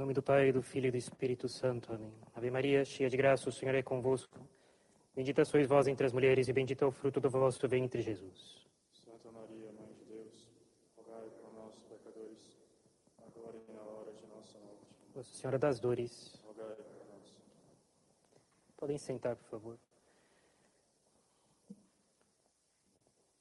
Em 0.00 0.02
nome 0.02 0.14
do 0.14 0.22
Pai, 0.22 0.50
do 0.50 0.62
Filho 0.62 0.86
e 0.86 0.90
do 0.90 0.96
Espírito 0.96 1.46
Santo. 1.46 1.92
Amém. 1.92 2.10
Ave 2.34 2.50
Maria, 2.50 2.86
cheia 2.86 3.10
de 3.10 3.18
graça, 3.18 3.50
o 3.50 3.52
Senhor 3.52 3.74
é 3.74 3.82
convosco. 3.82 4.40
Bendita 5.14 5.44
sois 5.44 5.66
vós 5.66 5.86
entre 5.88 6.06
as 6.06 6.12
mulheres 6.14 6.48
e 6.48 6.54
bendito 6.54 6.82
é 6.82 6.86
o 6.86 6.90
fruto 6.90 7.20
do 7.20 7.28
vosso 7.28 7.68
ventre, 7.68 8.00
Jesus. 8.00 8.66
Santa 9.04 9.30
Maria, 9.30 9.70
Mãe 9.72 9.92
de 9.92 10.04
Deus, 10.06 10.48
rogai 10.96 11.28
por 11.28 11.52
nós, 11.52 11.74
pecadores, 11.86 12.56
agora 13.18 13.58
e 13.58 13.72
na 13.74 13.82
hora 13.82 14.10
de 14.10 14.26
nossa 14.28 14.58
morte. 14.60 14.86
Nossa 15.14 15.34
Senhora 15.34 15.58
das 15.58 15.78
Dores. 15.78 16.40
Rogai 16.46 16.76
por 16.76 17.06
nós. 17.06 17.36
Podem 18.78 18.96
sentar, 18.96 19.36
por 19.36 19.50
favor. 19.50 19.78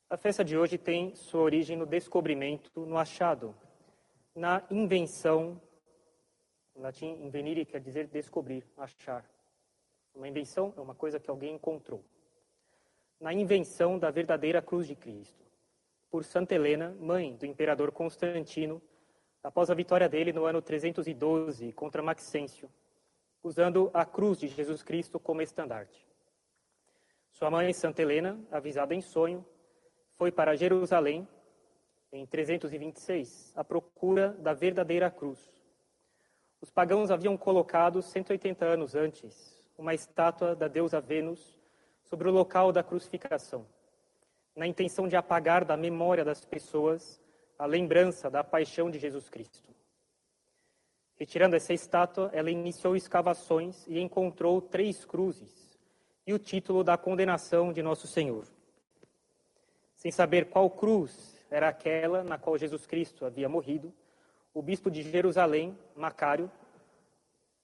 A 0.09 0.17
festa 0.17 0.43
de 0.43 0.57
hoje 0.57 0.77
tem 0.77 1.15
sua 1.15 1.39
origem 1.39 1.77
no 1.77 1.85
descobrimento, 1.85 2.85
no 2.85 2.97
achado, 2.97 3.55
na 4.35 4.61
invenção. 4.69 5.57
Em 6.79 6.81
latim, 6.81 7.17
invenire 7.21 7.65
quer 7.65 7.81
dizer 7.81 8.07
descobrir, 8.07 8.65
achar. 8.77 9.29
Uma 10.15 10.29
invenção 10.29 10.73
é 10.77 10.79
uma 10.79 10.95
coisa 10.95 11.19
que 11.19 11.29
alguém 11.29 11.55
encontrou. 11.55 12.01
Na 13.19 13.33
invenção 13.33 13.99
da 13.99 14.09
verdadeira 14.09 14.61
cruz 14.61 14.87
de 14.87 14.95
Cristo, 14.95 15.45
por 16.09 16.23
Santa 16.23 16.55
Helena, 16.55 16.95
mãe 16.97 17.35
do 17.35 17.45
imperador 17.45 17.91
Constantino, 17.91 18.81
após 19.43 19.69
a 19.69 19.73
vitória 19.73 20.07
dele 20.07 20.31
no 20.31 20.45
ano 20.45 20.61
312 20.61 21.73
contra 21.73 22.01
Maxêncio, 22.01 22.71
usando 23.43 23.91
a 23.93 24.05
cruz 24.05 24.39
de 24.39 24.47
Jesus 24.47 24.81
Cristo 24.81 25.19
como 25.19 25.41
estandarte. 25.41 26.07
Sua 27.29 27.51
mãe, 27.51 27.73
Santa 27.73 28.01
Helena, 28.01 28.39
avisada 28.49 28.95
em 28.95 29.01
sonho, 29.01 29.45
foi 30.15 30.31
para 30.31 30.55
Jerusalém 30.55 31.27
em 32.09 32.25
326 32.25 33.51
à 33.53 33.65
procura 33.65 34.29
da 34.29 34.53
verdadeira 34.53 35.11
cruz. 35.11 35.58
Os 36.61 36.69
pagãos 36.69 37.11
haviam 37.11 37.37
colocado 37.37 38.01
180 38.01 38.65
anos 38.65 38.95
antes 38.95 39.57
uma 39.77 39.93
estátua 39.93 40.55
da 40.55 40.67
deusa 40.67 40.99
Vênus 40.99 41.57
sobre 42.03 42.27
o 42.27 42.31
local 42.31 42.71
da 42.71 42.83
crucificação, 42.83 43.65
na 44.55 44.67
intenção 44.67 45.07
de 45.07 45.15
apagar 45.15 45.63
da 45.63 45.77
memória 45.77 46.25
das 46.25 46.43
pessoas 46.43 47.21
a 47.57 47.65
lembrança 47.65 48.29
da 48.29 48.43
paixão 48.43 48.91
de 48.91 48.99
Jesus 48.99 49.29
Cristo. 49.29 49.69
Retirando 51.15 51.55
essa 51.55 51.73
estátua, 51.73 52.29
ela 52.33 52.51
iniciou 52.51 52.95
escavações 52.95 53.85
e 53.87 53.99
encontrou 53.99 54.61
três 54.61 55.05
cruzes 55.05 55.79
e 56.27 56.33
o 56.33 56.39
título 56.39 56.83
da 56.83 56.97
condenação 56.97 57.71
de 57.71 57.81
Nosso 57.81 58.07
Senhor 58.07 58.45
sem 59.99 60.11
saber 60.11 60.45
qual 60.45 60.69
cruz 60.69 61.35
era 61.51 61.67
aquela 61.67 62.23
na 62.23 62.37
qual 62.37 62.57
Jesus 62.57 62.87
Cristo 62.87 63.25
havia 63.25 63.49
morrido, 63.49 63.93
o 64.59 64.61
bispo 64.61 64.91
de 64.91 65.01
Jerusalém, 65.01 65.73
Macário, 65.95 66.51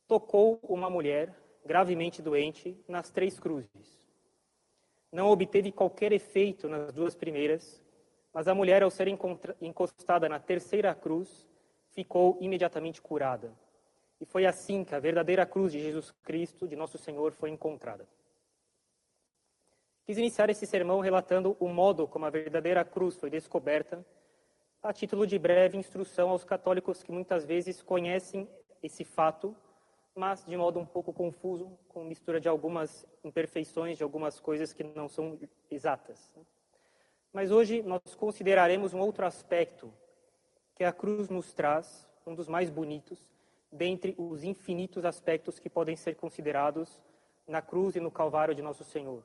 tocou 0.08 0.62
uma 0.64 0.90
mulher 0.90 1.36
gravemente 1.66 2.22
doente 2.22 2.82
nas 2.88 3.12
três 3.12 3.38
cruzes. 3.38 4.08
Não 5.12 5.28
obteve 5.28 5.74
qualquer 5.74 6.14
efeito 6.14 6.70
nas 6.70 6.94
duas 6.94 7.14
primeiras, 7.14 7.84
mas 8.34 8.48
a 8.48 8.56
mulher, 8.56 8.82
ao 8.82 8.90
ser 8.90 9.10
encostada 9.60 10.30
na 10.30 10.40
terceira 10.40 10.96
cruz, 10.96 11.46
ficou 11.90 12.38
imediatamente 12.40 13.02
curada. 13.02 13.52
E 14.22 14.26
foi 14.26 14.46
assim 14.46 14.86
que 14.86 14.96
a 14.96 15.00
verdadeira 15.00 15.46
cruz 15.46 15.74
de 15.74 15.82
Jesus 15.82 16.12
Cristo, 16.24 16.66
de 16.66 16.78
nosso 16.78 16.98
Senhor, 16.98 17.34
foi 17.34 17.50
encontrada. 17.50 18.08
Quis 20.06 20.18
iniciar 20.18 20.50
esse 20.50 20.66
sermão 20.66 21.02
relatando 21.02 21.58
o 21.60 21.68
modo 21.68 22.08
como 22.08 22.26
a 22.26 22.30
verdadeira 22.30 22.86
cruz 22.86 23.18
foi 23.18 23.30
descoberta, 23.30 24.06
a 24.86 24.94
título 24.94 25.26
de 25.26 25.40
breve 25.40 25.78
instrução 25.78 26.30
aos 26.30 26.44
católicos 26.44 27.02
que 27.02 27.12
muitas 27.12 27.44
vezes 27.44 27.82
conhecem 27.82 28.48
esse 28.84 29.04
fato, 29.04 29.56
mas 30.14 30.46
de 30.46 30.56
modo 30.56 30.80
um 30.80 30.86
pouco 30.86 31.12
confuso, 31.12 31.78
com 31.90 32.04
mistura 32.04 32.40
de 32.40 32.48
algumas 32.48 33.06
imperfeições, 33.24 33.98
de 33.98 34.04
algumas 34.04 34.40
coisas 34.40 34.74
que 34.74 34.84
não 34.84 35.10
são 35.10 35.40
exatas. 35.72 36.32
Mas 37.34 37.50
hoje 37.52 37.82
nós 37.82 38.16
consideraremos 38.16 38.94
um 38.94 39.00
outro 39.00 39.26
aspecto 39.26 39.92
que 40.76 40.84
a 40.84 40.94
cruz 40.94 41.30
nos 41.30 41.52
traz, 41.52 42.08
um 42.26 42.36
dos 42.36 42.48
mais 42.48 42.70
bonitos, 42.70 43.28
dentre 43.72 44.14
os 44.18 44.44
infinitos 44.44 45.04
aspectos 45.04 45.58
que 45.58 45.70
podem 45.70 45.96
ser 45.96 46.16
considerados 46.16 47.02
na 47.48 47.62
cruz 47.62 47.96
e 47.96 48.00
no 48.00 48.12
Calvário 48.12 48.54
de 48.54 48.62
Nosso 48.62 48.84
Senhor 48.84 49.24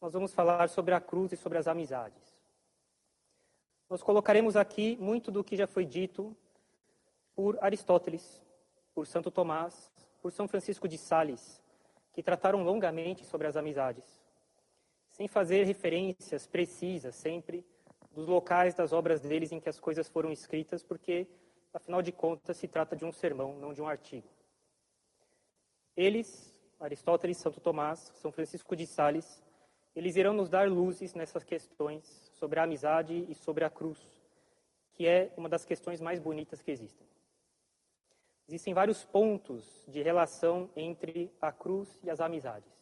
nós 0.00 0.14
vamos 0.14 0.32
falar 0.32 0.68
sobre 0.68 0.94
a 0.94 1.00
cruz 1.00 1.32
e 1.32 1.36
sobre 1.36 1.58
as 1.58 1.68
amizades. 1.68 2.29
Nós 3.90 4.04
colocaremos 4.04 4.54
aqui 4.54 4.96
muito 5.00 5.32
do 5.32 5.42
que 5.42 5.56
já 5.56 5.66
foi 5.66 5.84
dito 5.84 6.36
por 7.34 7.58
Aristóteles, 7.60 8.40
por 8.94 9.04
Santo 9.04 9.32
Tomás, 9.32 9.90
por 10.22 10.30
São 10.30 10.46
Francisco 10.46 10.86
de 10.86 10.96
Sales, 10.96 11.60
que 12.12 12.22
trataram 12.22 12.62
longamente 12.62 13.24
sobre 13.24 13.48
as 13.48 13.56
amizades, 13.56 14.04
sem 15.08 15.26
fazer 15.26 15.64
referências 15.64 16.46
precisas 16.46 17.16
sempre 17.16 17.66
dos 18.12 18.28
locais 18.28 18.76
das 18.76 18.92
obras 18.92 19.20
deles 19.20 19.50
em 19.50 19.58
que 19.58 19.68
as 19.68 19.80
coisas 19.80 20.08
foram 20.08 20.30
escritas, 20.30 20.84
porque, 20.84 21.26
afinal 21.74 22.00
de 22.00 22.12
contas, 22.12 22.58
se 22.58 22.68
trata 22.68 22.94
de 22.94 23.04
um 23.04 23.10
sermão, 23.10 23.58
não 23.58 23.74
de 23.74 23.82
um 23.82 23.88
artigo. 23.88 24.28
Eles, 25.96 26.54
Aristóteles, 26.78 27.38
Santo 27.38 27.60
Tomás, 27.60 28.12
São 28.14 28.30
Francisco 28.30 28.76
de 28.76 28.86
Sales, 28.86 29.42
eles 29.96 30.14
irão 30.14 30.32
nos 30.32 30.48
dar 30.48 30.70
luzes 30.70 31.12
nessas 31.12 31.42
questões 31.42 32.29
sobre 32.40 32.58
a 32.58 32.62
amizade 32.62 33.26
e 33.28 33.34
sobre 33.34 33.64
a 33.64 33.70
cruz, 33.70 33.98
que 34.94 35.06
é 35.06 35.30
uma 35.36 35.48
das 35.48 35.66
questões 35.66 36.00
mais 36.00 36.18
bonitas 36.18 36.62
que 36.62 36.70
existem. 36.70 37.06
Existem 38.48 38.72
vários 38.72 39.04
pontos 39.04 39.84
de 39.86 40.02
relação 40.02 40.70
entre 40.74 41.30
a 41.40 41.52
cruz 41.52 42.00
e 42.02 42.10
as 42.10 42.18
amizades. 42.18 42.72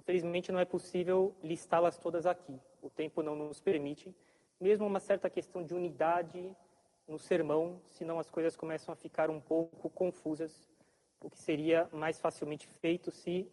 Infelizmente, 0.00 0.50
não 0.50 0.58
é 0.58 0.64
possível 0.64 1.34
listá-las 1.44 1.98
todas 1.98 2.24
aqui. 2.24 2.58
O 2.82 2.88
tempo 2.88 3.22
não 3.22 3.36
nos 3.36 3.60
permite, 3.60 4.12
mesmo 4.58 4.86
uma 4.86 4.98
certa 4.98 5.28
questão 5.28 5.62
de 5.62 5.74
unidade 5.74 6.50
no 7.06 7.18
sermão, 7.18 7.80
senão 7.84 8.18
as 8.18 8.30
coisas 8.30 8.56
começam 8.56 8.92
a 8.92 8.96
ficar 8.96 9.30
um 9.30 9.40
pouco 9.40 9.90
confusas, 9.90 10.68
o 11.20 11.28
que 11.28 11.38
seria 11.38 11.88
mais 11.92 12.18
facilmente 12.18 12.66
feito 12.66 13.10
se 13.10 13.46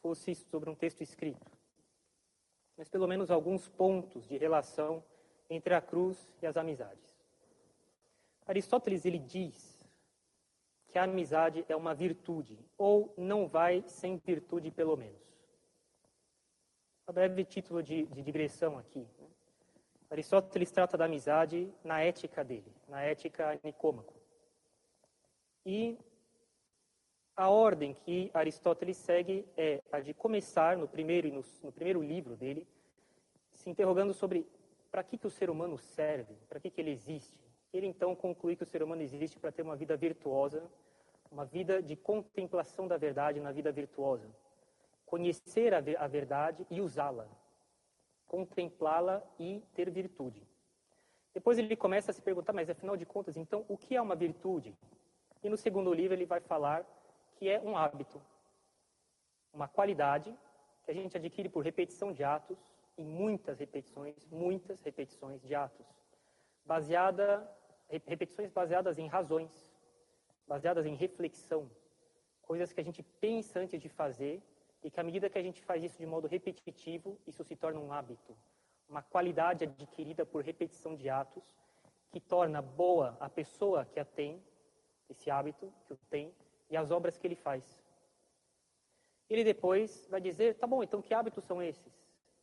fosse 0.00 0.34
sobre 0.34 0.70
um 0.70 0.74
texto 0.74 1.02
escrito 1.02 1.59
mas 2.80 2.88
pelo 2.88 3.06
menos 3.06 3.30
alguns 3.30 3.68
pontos 3.68 4.26
de 4.26 4.38
relação 4.38 5.04
entre 5.50 5.74
a 5.74 5.82
cruz 5.82 6.16
e 6.40 6.46
as 6.46 6.56
amizades. 6.56 7.14
Aristóteles 8.46 9.04
ele 9.04 9.18
diz 9.18 9.86
que 10.88 10.98
a 10.98 11.02
amizade 11.02 11.62
é 11.68 11.76
uma 11.76 11.94
virtude, 11.94 12.58
ou 12.78 13.12
não 13.18 13.46
vai 13.46 13.84
sem 13.86 14.16
virtude, 14.16 14.70
pelo 14.70 14.96
menos. 14.96 15.20
Um 17.06 17.12
breve 17.12 17.44
título 17.44 17.82
de, 17.82 18.06
de 18.06 18.22
digressão 18.22 18.78
aqui. 18.78 19.06
Né? 19.18 19.26
Aristóteles 20.08 20.70
trata 20.70 20.96
da 20.96 21.04
amizade 21.04 21.70
na 21.84 22.00
ética 22.00 22.42
dele, 22.42 22.72
na 22.88 23.02
ética 23.02 23.60
nicômaco. 23.62 24.14
E 25.66 25.98
a 27.40 27.48
ordem 27.48 27.94
que 27.94 28.30
Aristóteles 28.34 28.98
segue 28.98 29.48
é 29.56 29.80
a 29.90 29.98
de 29.98 30.12
começar 30.12 30.76
no 30.76 30.86
primeiro, 30.86 31.32
no, 31.32 31.42
no 31.62 31.72
primeiro 31.72 32.02
livro 32.02 32.36
dele, 32.36 32.68
se 33.54 33.70
interrogando 33.70 34.12
sobre 34.12 34.46
para 34.90 35.02
que, 35.02 35.16
que 35.16 35.26
o 35.26 35.30
ser 35.30 35.48
humano 35.48 35.78
serve, 35.78 36.34
para 36.50 36.60
que, 36.60 36.68
que 36.68 36.78
ele 36.82 36.90
existe. 36.90 37.40
Ele 37.72 37.86
então 37.86 38.14
conclui 38.14 38.56
que 38.56 38.62
o 38.62 38.66
ser 38.66 38.82
humano 38.82 39.00
existe 39.00 39.38
para 39.38 39.50
ter 39.50 39.62
uma 39.62 39.74
vida 39.74 39.96
virtuosa, 39.96 40.62
uma 41.32 41.46
vida 41.46 41.82
de 41.82 41.96
contemplação 41.96 42.86
da 42.86 42.98
verdade 42.98 43.40
na 43.40 43.52
vida 43.52 43.72
virtuosa. 43.72 44.28
Conhecer 45.06 45.72
a, 45.72 45.78
a 45.98 46.06
verdade 46.06 46.66
e 46.68 46.82
usá-la. 46.82 47.26
Contemplá-la 48.26 49.22
e 49.38 49.62
ter 49.72 49.88
virtude. 49.88 50.46
Depois 51.32 51.56
ele 51.56 51.74
começa 51.74 52.10
a 52.10 52.14
se 52.14 52.20
perguntar, 52.20 52.52
mas 52.52 52.68
afinal 52.68 52.98
de 52.98 53.06
contas, 53.06 53.34
então, 53.38 53.64
o 53.66 53.78
que 53.78 53.96
é 53.96 54.02
uma 54.02 54.14
virtude? 54.14 54.76
E 55.42 55.48
no 55.48 55.56
segundo 55.56 55.94
livro 55.94 56.14
ele 56.14 56.26
vai 56.26 56.40
falar 56.40 56.84
que 57.40 57.48
é 57.48 57.58
um 57.58 57.74
hábito, 57.74 58.20
uma 59.50 59.66
qualidade 59.66 60.30
que 60.84 60.90
a 60.90 60.94
gente 60.94 61.16
adquire 61.16 61.48
por 61.48 61.64
repetição 61.64 62.12
de 62.12 62.22
atos, 62.22 62.58
e 62.98 63.02
muitas 63.02 63.58
repetições, 63.58 64.26
muitas 64.26 64.82
repetições 64.82 65.40
de 65.40 65.54
atos, 65.54 65.86
baseada, 66.66 67.50
repetições 67.88 68.50
baseadas 68.50 68.98
em 68.98 69.06
razões, 69.06 69.50
baseadas 70.46 70.84
em 70.84 70.94
reflexão, 70.94 71.70
coisas 72.42 72.74
que 72.74 72.80
a 72.82 72.84
gente 72.84 73.02
pensa 73.02 73.58
antes 73.58 73.80
de 73.80 73.88
fazer 73.88 74.42
e 74.84 74.90
que 74.90 75.00
à 75.00 75.02
medida 75.02 75.30
que 75.30 75.38
a 75.38 75.42
gente 75.42 75.62
faz 75.62 75.82
isso 75.82 75.96
de 75.96 76.04
modo 76.04 76.28
repetitivo, 76.28 77.18
isso 77.26 77.42
se 77.42 77.56
torna 77.56 77.80
um 77.80 77.90
hábito, 77.90 78.36
uma 78.86 79.00
qualidade 79.00 79.64
adquirida 79.64 80.26
por 80.26 80.44
repetição 80.44 80.94
de 80.94 81.08
atos 81.08 81.56
que 82.10 82.20
torna 82.20 82.60
boa 82.60 83.16
a 83.18 83.30
pessoa 83.30 83.86
que 83.86 83.98
a 83.98 84.04
tem, 84.04 84.44
esse 85.08 85.30
hábito 85.30 85.72
que 85.86 85.94
o 85.94 85.96
tem, 86.10 86.34
e 86.70 86.76
as 86.76 86.90
obras 86.90 87.18
que 87.18 87.26
ele 87.26 87.34
faz. 87.34 87.82
Ele 89.28 89.44
depois 89.44 90.06
vai 90.08 90.20
dizer, 90.20 90.54
tá 90.54 90.66
bom, 90.66 90.82
então 90.82 91.02
que 91.02 91.12
hábitos 91.12 91.44
são 91.44 91.62
esses? 91.62 91.92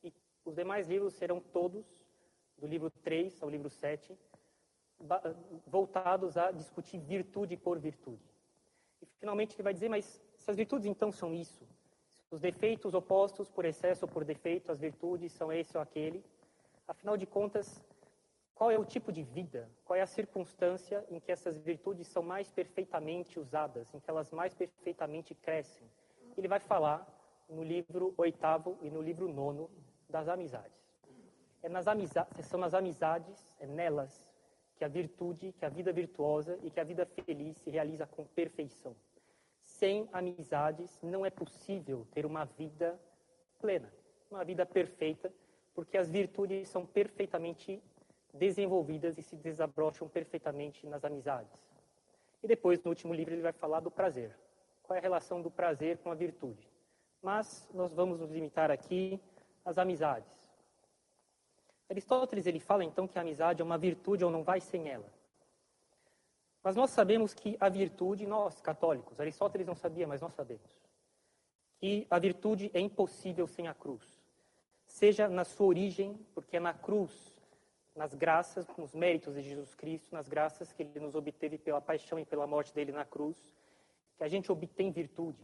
E 0.04 0.14
os 0.46 0.56
demais 0.56 0.88
livros 0.88 1.14
serão 1.14 1.40
todos, 1.40 1.86
do 2.58 2.68
livro 2.68 2.90
3 2.90 3.42
ao 3.44 3.50
livro 3.50 3.70
7, 3.70 4.18
voltados 5.66 6.38
a 6.38 6.52
discutir 6.52 7.00
virtude 7.00 7.56
por 7.56 7.78
virtude. 7.78 8.24
E 9.02 9.06
finalmente 9.20 9.56
ele 9.56 9.64
vai 9.64 9.74
dizer, 9.74 9.90
mas 9.90 10.22
se 10.38 10.50
as 10.50 10.58
virtudes 10.58 10.88
então 10.88 11.12
são 11.12 11.34
isso, 11.34 11.68
os 12.32 12.42
defeitos 12.42 12.94
opostos 12.94 13.50
por 13.50 13.64
excesso 13.64 14.06
ou 14.06 14.12
por 14.12 14.26
defeito, 14.26 14.72
as 14.72 14.80
virtudes 14.80 15.32
são 15.32 15.52
esse 15.54 15.78
ou 15.78 15.84
aquele, 15.84 16.24
afinal 16.88 17.16
de 17.16 17.26
contas, 17.26 17.84
qual 18.58 18.72
é 18.72 18.80
o 18.80 18.84
tipo 18.84 19.12
de 19.12 19.22
vida, 19.22 19.70
qual 19.86 19.96
é 19.96 20.02
a 20.02 20.08
circunstância 20.08 21.06
em 21.12 21.20
que 21.20 21.32
essas 21.32 21.60
virtudes 21.60 22.08
são 22.08 22.24
mais 22.24 22.50
perfeitamente 22.50 23.40
usadas, 23.40 23.94
em 23.94 24.00
que 24.00 24.10
elas 24.10 24.32
mais 24.32 24.52
perfeitamente 24.56 25.36
crescem? 25.36 25.88
Ele 26.36 26.48
vai 26.48 26.60
falar 26.60 27.08
no 27.48 27.64
livro 27.64 28.16
oitavo 28.18 28.76
e 28.82 28.90
no 28.90 29.00
livro 29.00 29.32
nono 29.32 29.70
das 30.10 30.28
amizades. 30.28 30.76
É 31.62 31.70
nas 31.70 31.88
amizades, 31.88 32.48
são 32.48 32.60
nas 32.60 32.74
amizades, 32.74 33.48
é 33.60 33.68
nelas 33.68 34.28
que 34.76 34.84
a 34.84 34.88
virtude, 34.88 35.54
que 35.54 35.64
a 35.64 35.70
vida 35.70 35.94
virtuosa 35.94 36.58
e 36.64 36.72
que 36.72 36.80
a 36.80 36.84
vida 36.84 37.06
feliz 37.06 37.58
se 37.58 37.70
realiza 37.70 38.08
com 38.08 38.26
perfeição. 38.26 38.96
Sem 39.62 40.10
amizades 40.12 41.00
não 41.04 41.24
é 41.24 41.30
possível 41.30 42.08
ter 42.12 42.26
uma 42.26 42.46
vida 42.46 43.00
plena, 43.60 43.94
uma 44.32 44.44
vida 44.44 44.66
perfeita, 44.66 45.32
porque 45.76 45.96
as 45.96 46.10
virtudes 46.10 46.70
são 46.70 46.88
perfeitamente 46.88 47.84
desenvolvidas 48.38 49.18
e 49.18 49.24
se 49.24 49.36
desabrocham 49.36 50.08
perfeitamente 50.08 50.88
nas 50.88 51.04
amizades. 51.04 51.52
E 52.42 52.48
depois, 52.48 52.82
no 52.84 52.90
último 52.90 53.14
livro, 53.14 53.34
ele 53.34 53.42
vai 53.42 53.52
falar 53.52 53.80
do 53.80 53.92
prazer. 53.92 54.36
Qual 54.84 54.96
é 54.96 55.00
a 55.00 55.02
relação 55.02 55.42
do 55.42 55.52
prazer 55.52 55.98
com 55.98 56.12
a 56.12 56.16
virtude? 56.16 56.68
Mas 57.22 57.68
nós 57.74 57.92
vamos 57.94 58.20
nos 58.20 58.32
limitar 58.32 58.72
aqui 58.72 59.20
às 59.66 59.78
amizades. 59.78 60.32
Aristóteles 61.90 62.46
ele 62.46 62.60
fala 62.60 62.84
então 62.84 63.08
que 63.08 63.18
a 63.18 63.22
amizade 63.22 63.62
é 63.62 63.66
uma 63.66 63.78
virtude 63.78 64.24
ou 64.24 64.32
não 64.32 64.44
vai 64.44 64.62
sem 64.62 64.90
ela. 64.90 65.12
Mas 66.64 66.76
nós 66.76 66.90
sabemos 66.90 67.34
que 67.34 67.56
a 67.60 67.70
virtude, 67.70 68.26
nós 68.26 68.60
católicos, 68.60 69.20
Aristóteles 69.20 69.66
não 69.66 69.76
sabia, 69.76 70.06
mas 70.06 70.22
nós 70.22 70.34
sabemos, 70.34 70.78
que 71.80 72.06
a 72.10 72.20
virtude 72.20 72.70
é 72.74 72.80
impossível 72.80 73.48
sem 73.48 73.68
a 73.68 73.74
cruz. 73.74 74.22
Seja 74.86 75.28
na 75.28 75.46
sua 75.46 75.68
origem, 75.68 76.20
porque 76.34 76.58
é 76.58 76.60
na 76.60 76.74
cruz, 76.74 77.37
nas 77.98 78.14
graças, 78.14 78.66
nos 78.78 78.94
méritos 78.94 79.36
de 79.36 79.42
Jesus 79.42 79.76
Cristo, 79.76 80.14
nas 80.14 80.30
graças 80.30 80.72
que 80.72 80.84
ele 80.84 81.00
nos 81.00 81.16
obteve 81.16 81.58
pela 81.58 81.82
paixão 81.82 82.18
e 82.18 82.26
pela 82.26 82.48
morte 82.48 82.74
dele 82.74 82.94
na 82.94 83.04
cruz, 83.04 83.54
que 84.16 84.24
a 84.24 84.28
gente 84.30 84.50
obtém 84.52 84.92
virtude. 84.92 85.44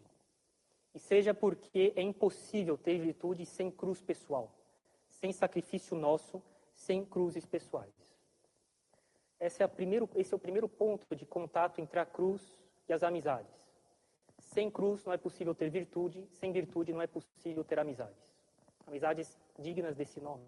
E 0.95 0.99
seja 0.99 1.33
porque 1.33 1.91
é 1.95 2.01
impossível 2.01 2.77
ter 2.77 2.97
virtude 2.99 3.45
sem 3.45 3.69
cruz 3.69 3.99
pessoal 3.99 4.53
sem 5.23 5.31
sacrifício 5.31 5.95
nosso, 5.95 6.43
sem 6.73 7.05
cruzes 7.05 7.45
pessoais. 7.45 7.93
Esse 9.39 9.63
é, 9.63 9.67
primeiro, 9.67 10.09
esse 10.15 10.33
é 10.33 10.35
o 10.35 10.39
primeiro 10.39 10.67
ponto 10.67 11.15
de 11.15 11.25
contato 11.25 11.79
entre 11.79 11.97
a 11.97 12.05
cruz 12.05 12.41
e 12.89 12.93
as 12.93 13.03
amizades. 13.03 13.53
Sem 14.39 14.69
cruz 14.69 15.05
não 15.05 15.13
é 15.13 15.17
possível 15.17 15.55
ter 15.55 15.69
virtude, 15.69 16.27
sem 16.31 16.51
virtude 16.51 16.91
não 16.91 17.01
é 17.01 17.07
possível 17.07 17.63
ter 17.63 17.79
amizades. 17.79 18.21
Amizades 18.85 19.37
dignas 19.57 19.95
desse 19.95 20.19
nome. 20.19 20.45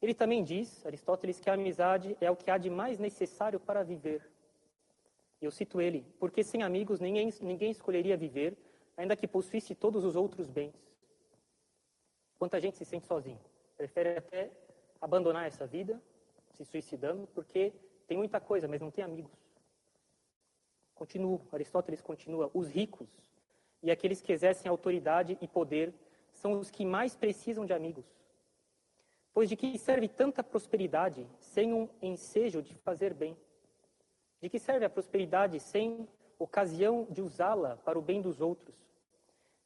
Ele 0.00 0.14
também 0.14 0.42
diz, 0.42 0.84
Aristóteles, 0.86 1.38
que 1.38 1.50
a 1.50 1.54
amizade 1.54 2.16
é 2.20 2.30
o 2.30 2.36
que 2.36 2.50
há 2.50 2.56
de 2.56 2.70
mais 2.70 2.98
necessário 2.98 3.60
para 3.60 3.82
viver. 3.82 4.26
Eu 5.40 5.50
cito 5.50 5.80
ele, 5.80 6.06
porque 6.18 6.42
sem 6.42 6.62
amigos 6.62 7.00
ninguém, 7.00 7.32
ninguém 7.40 7.70
escolheria 7.70 8.16
viver, 8.16 8.56
ainda 8.96 9.16
que 9.16 9.26
possuísse 9.26 9.74
todos 9.74 10.04
os 10.04 10.16
outros 10.16 10.48
bens. 10.48 10.74
Quanta 12.38 12.60
gente 12.60 12.76
se 12.76 12.84
sente 12.84 13.06
sozinho. 13.06 13.40
Prefere 13.76 14.16
até 14.16 14.50
abandonar 15.00 15.46
essa 15.46 15.66
vida, 15.66 16.00
se 16.52 16.64
suicidando, 16.64 17.26
porque 17.34 17.72
tem 18.06 18.16
muita 18.16 18.40
coisa, 18.40 18.66
mas 18.66 18.80
não 18.80 18.90
tem 18.90 19.04
amigos. 19.04 19.38
Continua, 20.94 21.40
Aristóteles 21.52 22.02
continua, 22.02 22.50
os 22.52 22.68
ricos 22.68 23.08
e 23.82 23.90
aqueles 23.90 24.20
que 24.20 24.32
exercem 24.32 24.68
autoridade 24.68 25.38
e 25.40 25.48
poder 25.48 25.94
são 26.32 26.58
os 26.58 26.70
que 26.70 26.84
mais 26.84 27.16
precisam 27.16 27.64
de 27.64 27.72
amigos. 27.72 28.04
Pois 29.32 29.48
de 29.48 29.56
que 29.56 29.78
serve 29.78 30.08
tanta 30.08 30.42
prosperidade 30.42 31.26
sem 31.40 31.72
um 31.72 31.88
ensejo 32.02 32.62
de 32.62 32.74
fazer 32.76 33.14
bem? 33.14 33.36
De 34.40 34.48
que 34.48 34.58
serve 34.58 34.84
a 34.84 34.90
prosperidade 34.90 35.58
sem 35.60 36.08
ocasião 36.38 37.06
de 37.10 37.22
usá-la 37.22 37.76
para 37.84 37.98
o 37.98 38.02
bem 38.02 38.20
dos 38.20 38.40
outros? 38.40 38.90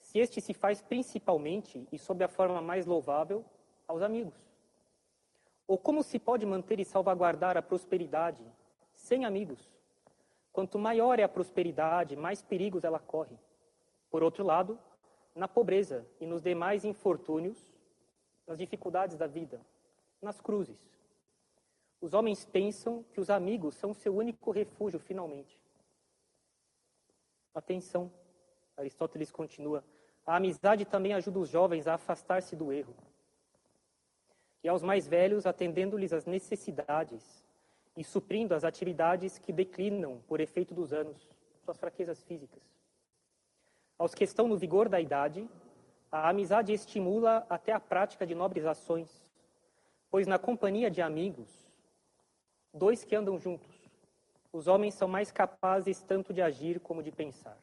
se 0.04 0.18
este 0.18 0.40
se 0.40 0.52
faz 0.52 0.82
principalmente 0.82 1.88
e 1.90 1.98
sob 1.98 2.22
a 2.22 2.28
forma 2.28 2.60
mais 2.60 2.84
louvável 2.84 3.44
aos 3.88 4.02
amigos? 4.02 4.34
Ou 5.66 5.78
como 5.78 6.02
se 6.02 6.18
pode 6.18 6.44
manter 6.44 6.78
e 6.78 6.84
salvaguardar 6.84 7.56
a 7.56 7.62
prosperidade 7.62 8.44
sem 8.92 9.24
amigos? 9.24 9.72
Quanto 10.52 10.78
maior 10.78 11.18
é 11.18 11.22
a 11.22 11.28
prosperidade, 11.28 12.14
mais 12.14 12.42
perigos 12.42 12.84
ela 12.84 12.98
corre. 12.98 13.36
Por 14.10 14.22
outro 14.22 14.44
lado, 14.44 14.78
na 15.34 15.48
pobreza 15.48 16.06
e 16.20 16.26
nos 16.26 16.42
demais 16.42 16.84
infortúnios, 16.84 17.73
nas 18.46 18.58
dificuldades 18.58 19.16
da 19.16 19.26
vida, 19.26 19.60
nas 20.20 20.40
cruzes. 20.40 20.78
Os 22.00 22.12
homens 22.12 22.44
pensam 22.44 23.02
que 23.12 23.20
os 23.20 23.30
amigos 23.30 23.74
são 23.76 23.94
seu 23.94 24.14
único 24.14 24.50
refúgio 24.50 25.00
finalmente. 25.00 25.58
Atenção, 27.54 28.12
Aristóteles 28.76 29.30
continua. 29.30 29.84
A 30.26 30.36
amizade 30.36 30.84
também 30.84 31.14
ajuda 31.14 31.38
os 31.38 31.48
jovens 31.48 31.86
a 31.86 31.94
afastar-se 31.94 32.56
do 32.56 32.72
erro. 32.72 32.94
E 34.62 34.68
aos 34.68 34.82
mais 34.82 35.06
velhos, 35.06 35.46
atendendo-lhes 35.46 36.12
as 36.12 36.24
necessidades 36.24 37.44
e 37.96 38.02
suprindo 38.02 38.54
as 38.54 38.64
atividades 38.64 39.38
que 39.38 39.52
declinam 39.52 40.20
por 40.26 40.40
efeito 40.40 40.74
dos 40.74 40.92
anos, 40.92 41.28
suas 41.64 41.78
fraquezas 41.78 42.22
físicas. 42.22 42.62
Aos 43.98 44.14
que 44.14 44.24
estão 44.24 44.48
no 44.48 44.56
vigor 44.56 44.88
da 44.88 45.00
idade, 45.00 45.48
a 46.16 46.28
amizade 46.28 46.72
estimula 46.72 47.44
até 47.50 47.72
a 47.72 47.80
prática 47.80 48.26
de 48.26 48.34
nobres 48.34 48.64
ações, 48.64 49.10
pois 50.10 50.26
na 50.26 50.38
companhia 50.38 50.90
de 50.90 51.02
amigos, 51.02 51.48
dois 52.72 53.02
que 53.02 53.16
andam 53.16 53.38
juntos, 53.38 53.74
os 54.52 54.68
homens 54.68 54.94
são 54.94 55.08
mais 55.08 55.32
capazes 55.32 56.00
tanto 56.02 56.32
de 56.32 56.40
agir 56.40 56.78
como 56.78 57.02
de 57.02 57.10
pensar. 57.10 57.58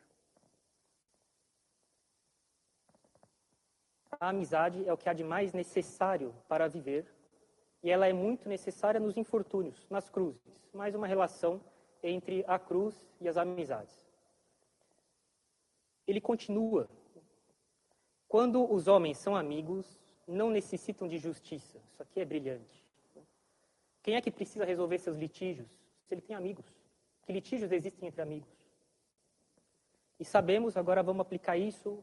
a 4.20 4.30
amizade 4.30 4.88
é 4.88 4.94
o 4.94 4.98
que 4.98 5.10
há 5.10 5.14
de 5.14 5.24
mais 5.24 5.52
necessário 5.52 6.32
para 6.48 6.68
viver 6.68 7.08
e 7.82 7.90
ela 7.90 8.08
é 8.08 8.14
muito 8.14 8.48
necessária 8.48 9.00
nos 9.00 9.18
infortúnios, 9.18 9.88
nas 9.90 10.10
cruzes. 10.10 10.40
Mais 10.72 10.94
uma 10.94 11.08
relação 11.08 11.60
entre 12.04 12.46
a 12.48 12.60
cruz 12.60 12.94
e 13.20 13.28
as 13.28 13.36
amizades. 13.36 14.06
Ele 16.06 16.22
continua. 16.22 16.88
Quando 18.32 18.64
os 18.74 18.88
homens 18.88 19.18
são 19.18 19.36
amigos, 19.36 20.00
não 20.26 20.50
necessitam 20.50 21.06
de 21.06 21.18
justiça. 21.18 21.78
Isso 21.92 22.02
aqui 22.02 22.22
é 22.22 22.24
brilhante. 22.24 22.88
Quem 24.02 24.16
é 24.16 24.22
que 24.22 24.32
precisa 24.32 24.64
resolver 24.64 25.00
seus 25.00 25.18
litígios? 25.18 25.68
Se 26.06 26.14
ele 26.14 26.22
tem 26.22 26.34
amigos. 26.34 26.64
Que 27.24 27.34
litígios 27.34 27.74
existem 27.74 28.08
entre 28.08 28.22
amigos? 28.22 28.48
E 30.18 30.24
sabemos, 30.24 30.78
agora 30.78 31.04
vamos 31.04 31.20
aplicar 31.20 31.58
isso 31.58 32.02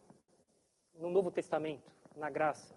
no 0.99 1.09
Novo 1.09 1.31
Testamento 1.31 1.91
na 2.15 2.29
graça. 2.29 2.75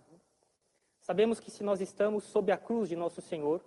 Sabemos 1.02 1.42
que 1.42 1.52
se 1.52 1.62
nós 1.62 1.82
estamos 1.82 2.24
sob 2.24 2.54
a 2.54 2.58
cruz 2.58 2.88
de 2.88 2.96
nosso 2.96 3.20
Senhor 3.20 3.62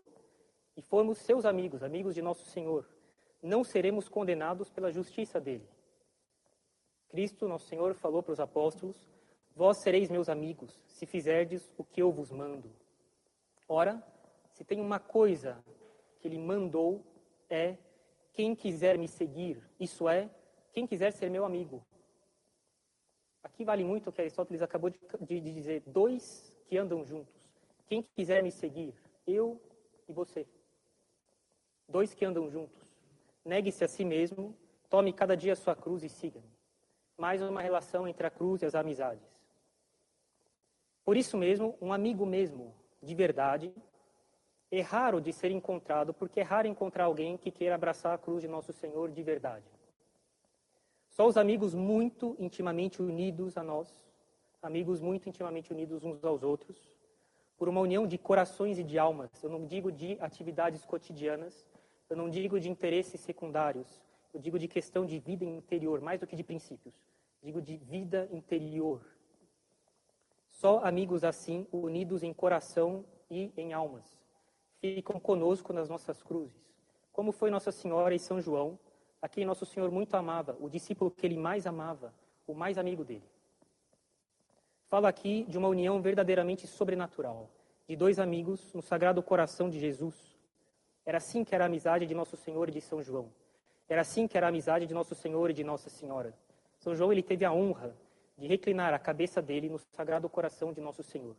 e 0.78 0.80
formos 0.80 1.18
seus 1.18 1.44
amigos, 1.44 1.82
amigos 1.82 2.14
de 2.14 2.22
nosso 2.22 2.46
Senhor, 2.46 2.88
não 3.42 3.62
seremos 3.62 4.08
condenados 4.08 4.70
pela 4.70 4.90
justiça 4.90 5.38
dele. 5.38 5.68
Cristo, 7.10 7.46
nosso 7.46 7.66
Senhor, 7.66 7.92
falou 7.92 8.22
para 8.22 8.32
os 8.32 8.40
apóstolos: 8.40 9.12
Vós 9.54 9.78
sereis 9.78 10.10
meus 10.10 10.28
amigos, 10.28 10.82
se 10.88 11.06
fizerdes 11.06 11.72
o 11.76 11.84
que 11.84 12.02
eu 12.02 12.10
vos 12.10 12.30
mando. 12.30 12.70
Ora, 13.68 14.02
se 14.52 14.64
tem 14.64 14.80
uma 14.80 14.98
coisa 14.98 15.64
que 16.20 16.28
ele 16.28 16.38
mandou, 16.38 17.04
é 17.48 17.76
quem 18.32 18.54
quiser 18.54 18.98
me 18.98 19.06
seguir, 19.06 19.62
isso 19.78 20.08
é, 20.08 20.28
quem 20.72 20.86
quiser 20.86 21.12
ser 21.12 21.30
meu 21.30 21.44
amigo, 21.44 21.84
Aqui 23.44 23.62
vale 23.62 23.84
muito 23.84 24.08
o 24.08 24.12
que 24.12 24.22
Aristóteles 24.22 24.62
acabou 24.62 24.88
de, 24.88 24.98
de, 25.20 25.40
de 25.40 25.52
dizer: 25.52 25.82
dois 25.86 26.50
que 26.66 26.78
andam 26.78 27.04
juntos. 27.04 27.34
Quem 27.86 28.02
quiser 28.02 28.42
me 28.42 28.50
seguir, 28.50 28.94
eu 29.26 29.60
e 30.08 30.12
você. 30.14 30.46
Dois 31.86 32.14
que 32.14 32.24
andam 32.24 32.48
juntos. 32.48 32.82
Negue-se 33.44 33.84
a 33.84 33.88
si 33.88 34.02
mesmo, 34.02 34.56
tome 34.88 35.12
cada 35.12 35.36
dia 35.36 35.52
a 35.52 35.56
sua 35.56 35.76
cruz 35.76 36.02
e 36.02 36.08
siga-me. 36.08 36.50
Mais 37.18 37.42
uma 37.42 37.60
relação 37.60 38.08
entre 38.08 38.26
a 38.26 38.30
cruz 38.30 38.62
e 38.62 38.66
as 38.66 38.74
amizades. 38.74 39.33
Por 41.04 41.16
isso 41.16 41.36
mesmo, 41.36 41.76
um 41.80 41.92
amigo 41.92 42.24
mesmo, 42.24 42.74
de 43.02 43.14
verdade, 43.14 43.74
é 44.70 44.80
raro 44.80 45.20
de 45.20 45.32
ser 45.32 45.50
encontrado, 45.50 46.14
porque 46.14 46.40
é 46.40 46.42
raro 46.42 46.66
encontrar 46.66 47.04
alguém 47.04 47.36
que 47.36 47.50
queira 47.50 47.74
abraçar 47.74 48.14
a 48.14 48.18
cruz 48.18 48.42
de 48.42 48.48
nosso 48.48 48.72
Senhor 48.72 49.10
de 49.10 49.22
verdade. 49.22 49.66
Só 51.10 51.26
os 51.26 51.36
amigos 51.36 51.74
muito 51.74 52.34
intimamente 52.40 53.00
unidos 53.00 53.56
a 53.56 53.62
nós, 53.62 53.94
amigos 54.60 55.00
muito 55.00 55.28
intimamente 55.28 55.72
unidos 55.72 56.02
uns 56.02 56.24
aos 56.24 56.42
outros, 56.42 56.76
por 57.56 57.68
uma 57.68 57.80
união 57.80 58.06
de 58.06 58.18
corações 58.18 58.78
e 58.78 58.82
de 58.82 58.98
almas. 58.98 59.30
Eu 59.42 59.50
não 59.50 59.64
digo 59.64 59.92
de 59.92 60.18
atividades 60.20 60.84
cotidianas, 60.84 61.64
eu 62.10 62.16
não 62.16 62.28
digo 62.28 62.58
de 62.58 62.68
interesses 62.68 63.20
secundários. 63.20 64.02
eu 64.32 64.40
digo 64.40 64.58
de 64.58 64.66
questão 64.66 65.06
de 65.06 65.20
vida 65.20 65.44
interior, 65.44 66.00
mais 66.00 66.18
do 66.18 66.26
que 66.26 66.34
de 66.34 66.42
princípios. 66.42 66.92
Digo 67.40 67.62
de 67.62 67.76
vida 67.76 68.28
interior. 68.32 69.00
Só 70.64 70.80
amigos 70.82 71.24
assim, 71.24 71.66
unidos 71.70 72.22
em 72.22 72.32
coração 72.32 73.04
e 73.30 73.52
em 73.54 73.74
almas, 73.74 74.18
ficam 74.80 75.20
conosco 75.20 75.74
nas 75.74 75.90
nossas 75.90 76.22
cruzes. 76.22 76.56
Como 77.12 77.32
foi 77.32 77.50
Nossa 77.50 77.70
Senhora 77.70 78.14
e 78.14 78.18
São 78.18 78.40
João, 78.40 78.78
a 79.20 79.28
quem 79.28 79.44
Nosso 79.44 79.66
Senhor 79.66 79.90
muito 79.90 80.14
amava, 80.14 80.56
o 80.58 80.70
discípulo 80.70 81.10
que 81.10 81.26
ele 81.26 81.36
mais 81.36 81.66
amava, 81.66 82.14
o 82.46 82.54
mais 82.54 82.78
amigo 82.78 83.04
dele. 83.04 83.28
Falo 84.88 85.06
aqui 85.06 85.44
de 85.50 85.58
uma 85.58 85.68
união 85.68 86.00
verdadeiramente 86.00 86.66
sobrenatural, 86.66 87.50
de 87.86 87.94
dois 87.94 88.18
amigos 88.18 88.72
no 88.72 88.80
Sagrado 88.80 89.22
Coração 89.22 89.68
de 89.68 89.78
Jesus. 89.78 90.34
Era 91.04 91.18
assim 91.18 91.44
que 91.44 91.54
era 91.54 91.64
a 91.64 91.66
amizade 91.66 92.06
de 92.06 92.14
Nosso 92.14 92.38
Senhor 92.38 92.70
e 92.70 92.72
de 92.72 92.80
São 92.80 93.02
João. 93.02 93.30
Era 93.86 94.00
assim 94.00 94.26
que 94.26 94.38
era 94.38 94.46
a 94.46 94.48
amizade 94.48 94.86
de 94.86 94.94
Nosso 94.94 95.14
Senhor 95.14 95.50
e 95.50 95.52
de 95.52 95.62
Nossa 95.62 95.90
Senhora. 95.90 96.34
São 96.78 96.94
João 96.94 97.12
ele 97.12 97.22
teve 97.22 97.44
a 97.44 97.52
honra 97.52 97.94
de 98.36 98.46
reclinar 98.46 98.92
a 98.92 98.98
cabeça 98.98 99.40
dele 99.40 99.68
no 99.68 99.78
Sagrado 99.78 100.28
Coração 100.28 100.72
de 100.72 100.80
Nosso 100.80 101.02
Senhor. 101.02 101.36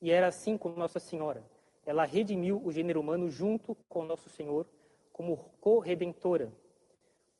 E 0.00 0.10
era 0.10 0.28
assim 0.28 0.56
com 0.56 0.70
Nossa 0.70 0.98
Senhora. 0.98 1.44
Ela 1.84 2.04
redimiu 2.04 2.60
o 2.64 2.72
gênero 2.72 3.00
humano 3.00 3.30
junto 3.30 3.74
com 3.88 4.04
Nosso 4.04 4.28
Senhor 4.28 4.66
como 5.12 5.36
corredentora. 5.60 6.52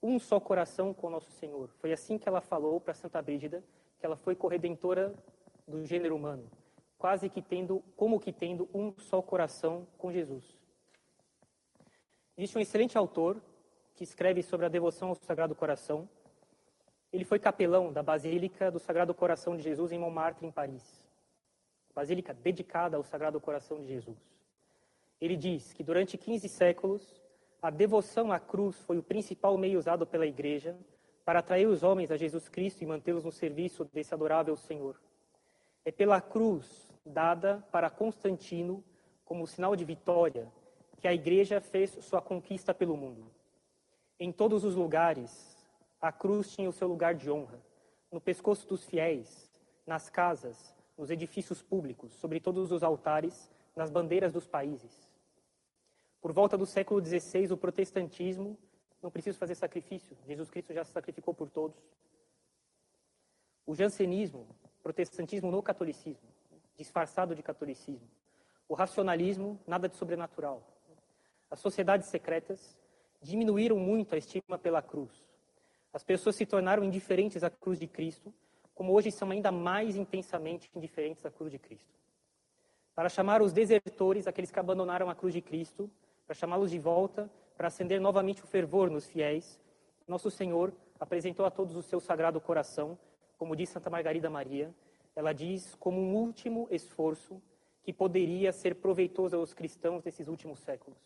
Um 0.03 0.19
só 0.19 0.41
coração 0.41 0.93
com 0.93 1.11
Nosso 1.11 1.31
Senhor. 1.33 1.69
Foi 1.79 1.93
assim 1.93 2.19
que 2.19 2.29
ela 2.29 2.41
falou 2.41 2.81
para 2.81 2.95
Santa 2.95 3.21
Brígida, 3.23 3.63
que 3.99 4.07
ela 4.07 4.17
foi 4.17 4.35
corredentora 4.35 5.15
do 5.67 5.85
gênero 5.85 6.17
humano, 6.17 6.51
quase 6.97 7.29
que 7.29 7.43
tendo, 7.43 7.83
como 7.97 8.19
que 8.19 8.33
tendo 8.33 8.69
um 8.73 8.93
só 8.99 9.21
coração 9.21 9.87
com 9.99 10.11
Jesus. 10.11 10.57
Existe 12.37 12.57
um 12.57 12.61
excelente 12.61 12.97
autor 12.97 13.43
que 13.95 14.05
escreve 14.05 14.43
sobre 14.43 14.65
a 14.65 14.69
devoção 14.69 15.09
ao 15.09 15.15
Sagrado 15.17 15.55
Coração. 15.55 16.09
Ele 17.13 17.25
foi 17.25 17.39
capelão 17.39 17.93
da 17.93 18.03
Basílica 18.03 18.71
do 18.71 18.79
Sagrado 18.79 19.15
Coração 19.15 19.57
de 19.57 19.63
Jesus 19.63 19.93
em 19.93 19.99
Montmartre, 19.99 20.47
em 20.47 20.51
Paris. 20.51 21.03
Basílica 21.95 22.35
dedicada 22.35 22.97
ao 22.97 23.03
Sagrado 23.03 23.41
Coração 23.41 23.81
de 23.81 23.89
Jesus. 23.89 24.19
Ele 25.21 25.37
diz 25.37 25.73
que 25.73 25.83
durante 25.83 26.17
15 26.17 26.49
séculos, 26.49 27.21
a 27.61 27.71
devoção 27.71 28.31
à 28.31 28.39
cruz 28.39 28.79
foi 28.83 28.99
o 28.99 29.03
principal 29.03 29.57
meio 29.59 29.79
usado 29.79 30.07
pela 30.07 30.27
Igreja 30.27 30.77
para 31.25 31.41
atrair 31.41 31.67
os 31.67 31.83
homens 31.83 32.11
a 32.11 32.17
Jesus 32.17 32.49
Cristo 32.49 32.83
e 32.83 32.87
mantê-los 32.87 33.25
no 33.25 33.33
serviço 33.33 33.85
desse 33.87 34.15
adorável 34.15 34.57
Senhor. 34.57 35.01
É 35.85 35.91
pela 35.91 36.21
cruz 36.21 36.89
dada 37.05 37.65
para 37.73 37.91
Constantino 37.91 38.85
como 39.25 39.47
sinal 39.47 39.75
de 39.75 39.85
vitória 39.85 40.53
que 41.01 41.09
a 41.09 41.15
Igreja 41.15 41.61
fez 41.61 41.91
sua 42.01 42.21
conquista 42.21 42.75
pelo 42.75 42.97
mundo. 42.97 43.31
Em 44.21 44.33
todos 44.33 44.65
os 44.65 44.75
lugares, 44.75 45.58
a 46.01 46.13
cruz 46.13 46.53
tinha 46.53 46.69
o 46.69 46.73
seu 46.73 46.87
lugar 46.89 47.15
de 47.15 47.31
honra. 47.31 47.61
No 48.11 48.21
pescoço 48.21 48.67
dos 48.67 48.85
fiéis, 48.85 49.51
nas 49.87 50.09
casas, 50.09 50.75
nos 50.97 51.11
edifícios 51.11 51.63
públicos, 51.63 52.13
sobre 52.15 52.41
todos 52.41 52.73
os 52.73 52.83
altares, 52.83 53.51
nas 53.75 53.91
bandeiras 53.91 54.33
dos 54.33 54.47
países. 54.47 55.09
Por 56.21 56.33
volta 56.33 56.57
do 56.57 56.67
século 56.67 57.05
XVI, 57.05 57.53
o 57.53 57.57
protestantismo 57.57 58.59
não 59.03 59.11
precisa 59.11 59.39
fazer 59.39 59.55
sacrifício. 59.55 60.17
Jesus 60.27 60.51
Cristo 60.51 60.73
já 60.73 60.85
se 60.85 60.93
sacrificou 60.93 61.33
por 61.33 61.49
todos. 61.49 61.79
O 63.65 63.75
jansenismo, 63.75 64.47
protestantismo 64.83 65.51
no 65.51 65.63
catolicismo, 65.63 66.29
disfarçado 66.77 67.35
de 67.35 67.43
catolicismo. 67.43 68.09
O 68.69 68.75
racionalismo, 68.75 69.61
nada 69.67 69.89
de 69.89 69.97
sobrenatural. 69.97 70.63
As 71.51 71.61
sociedades 71.61 72.09
secretas, 72.09 72.77
diminuíram 73.23 73.79
muito 73.79 74.15
a 74.15 74.19
estima 74.19 74.59
pela 74.59 74.83
cruz. 74.83 75.28
As 75.93 76.03
pessoas 76.03 76.37
se 76.37 76.45
tornaram 76.45 76.85
indiferentes 76.85 77.43
à 77.43 77.51
cruz 77.51 77.79
de 77.79 77.87
Cristo, 77.87 78.33
como 78.75 78.93
hoje 78.93 79.11
são 79.11 79.31
ainda 79.31 79.51
mais 79.51 79.97
intensamente 79.97 80.71
indiferentes 80.75 81.25
à 81.25 81.31
cruz 81.31 81.51
de 81.51 81.59
Cristo. 81.59 81.93
Para 82.95 83.09
chamar 83.09 83.43
os 83.43 83.53
desertores, 83.53 84.27
aqueles 84.27 84.51
que 84.51 84.59
abandonaram 84.59 85.09
a 85.09 85.15
cruz 85.15 85.33
de 85.33 85.41
Cristo, 85.41 85.91
para 86.27 86.35
chamá-los 86.35 86.71
de 86.71 86.79
volta, 86.79 87.31
para 87.57 87.69
acender 87.69 88.01
novamente 88.01 88.43
o 88.43 88.47
fervor 88.47 88.91
nos 88.91 89.07
fiéis, 89.07 89.59
nosso 90.07 90.31
Senhor 90.31 90.73
apresentou 90.99 91.45
a 91.45 91.51
todos 91.51 91.77
o 91.77 91.83
seu 91.83 92.01
sagrado 92.01 92.41
coração, 92.41 92.99
como 93.37 93.55
diz 93.55 93.69
Santa 93.69 93.91
Margarida 93.91 94.31
Maria. 94.31 94.75
Ela 95.15 95.33
diz 95.33 95.75
como 95.77 96.01
um 96.01 96.15
último 96.15 96.67
esforço 96.71 97.41
que 97.83 97.93
poderia 97.93 98.53
ser 98.53 98.77
proveitoso 98.77 99.37
aos 99.37 99.55
cristãos 99.55 100.03
desses 100.03 100.29
últimos 100.29 100.59
séculos. 100.61 100.99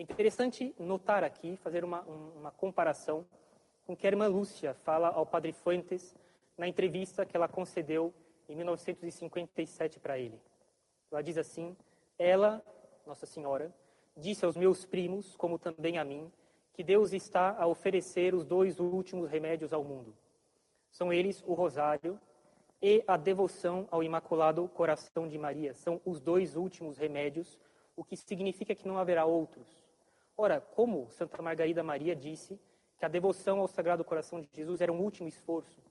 É 0.00 0.02
interessante 0.02 0.74
notar 0.78 1.22
aqui, 1.22 1.58
fazer 1.58 1.84
uma, 1.84 2.00
uma 2.00 2.50
comparação 2.50 3.22
com 3.84 3.92
o 3.92 3.96
que 3.96 4.06
a 4.06 4.10
irmã 4.10 4.28
Lúcia 4.28 4.72
fala 4.72 5.08
ao 5.08 5.26
padre 5.26 5.52
Fuentes 5.52 6.16
na 6.56 6.66
entrevista 6.66 7.26
que 7.26 7.36
ela 7.36 7.46
concedeu 7.46 8.10
em 8.48 8.56
1957 8.56 10.00
para 10.00 10.18
ele. 10.18 10.40
Ela 11.12 11.22
diz 11.22 11.36
assim: 11.36 11.76
Ela, 12.18 12.64
Nossa 13.06 13.26
Senhora, 13.26 13.70
disse 14.16 14.42
aos 14.42 14.56
meus 14.56 14.86
primos, 14.86 15.36
como 15.36 15.58
também 15.58 15.98
a 15.98 16.04
mim, 16.04 16.32
que 16.72 16.82
Deus 16.82 17.12
está 17.12 17.54
a 17.58 17.66
oferecer 17.66 18.34
os 18.34 18.46
dois 18.46 18.80
últimos 18.80 19.28
remédios 19.28 19.70
ao 19.70 19.84
mundo. 19.84 20.16
São 20.90 21.12
eles 21.12 21.44
o 21.46 21.52
rosário 21.52 22.18
e 22.80 23.04
a 23.06 23.18
devoção 23.18 23.86
ao 23.90 24.02
Imaculado 24.02 24.66
Coração 24.66 25.28
de 25.28 25.36
Maria. 25.36 25.74
São 25.74 26.00
os 26.06 26.22
dois 26.22 26.56
últimos 26.56 26.96
remédios, 26.96 27.60
o 27.94 28.02
que 28.02 28.16
significa 28.16 28.74
que 28.74 28.88
não 28.88 28.96
haverá 28.96 29.26
outros. 29.26 29.79
Ora, 30.42 30.58
como 30.58 31.06
Santa 31.10 31.42
Margarida 31.42 31.82
Maria 31.82 32.16
disse 32.16 32.58
que 32.96 33.04
a 33.04 33.08
devoção 33.08 33.60
ao 33.60 33.68
Sagrado 33.68 34.02
Coração 34.02 34.40
de 34.40 34.48
Jesus 34.50 34.80
era 34.80 34.90
um 34.90 34.98
último 34.98 35.28
esforço. 35.28 35.82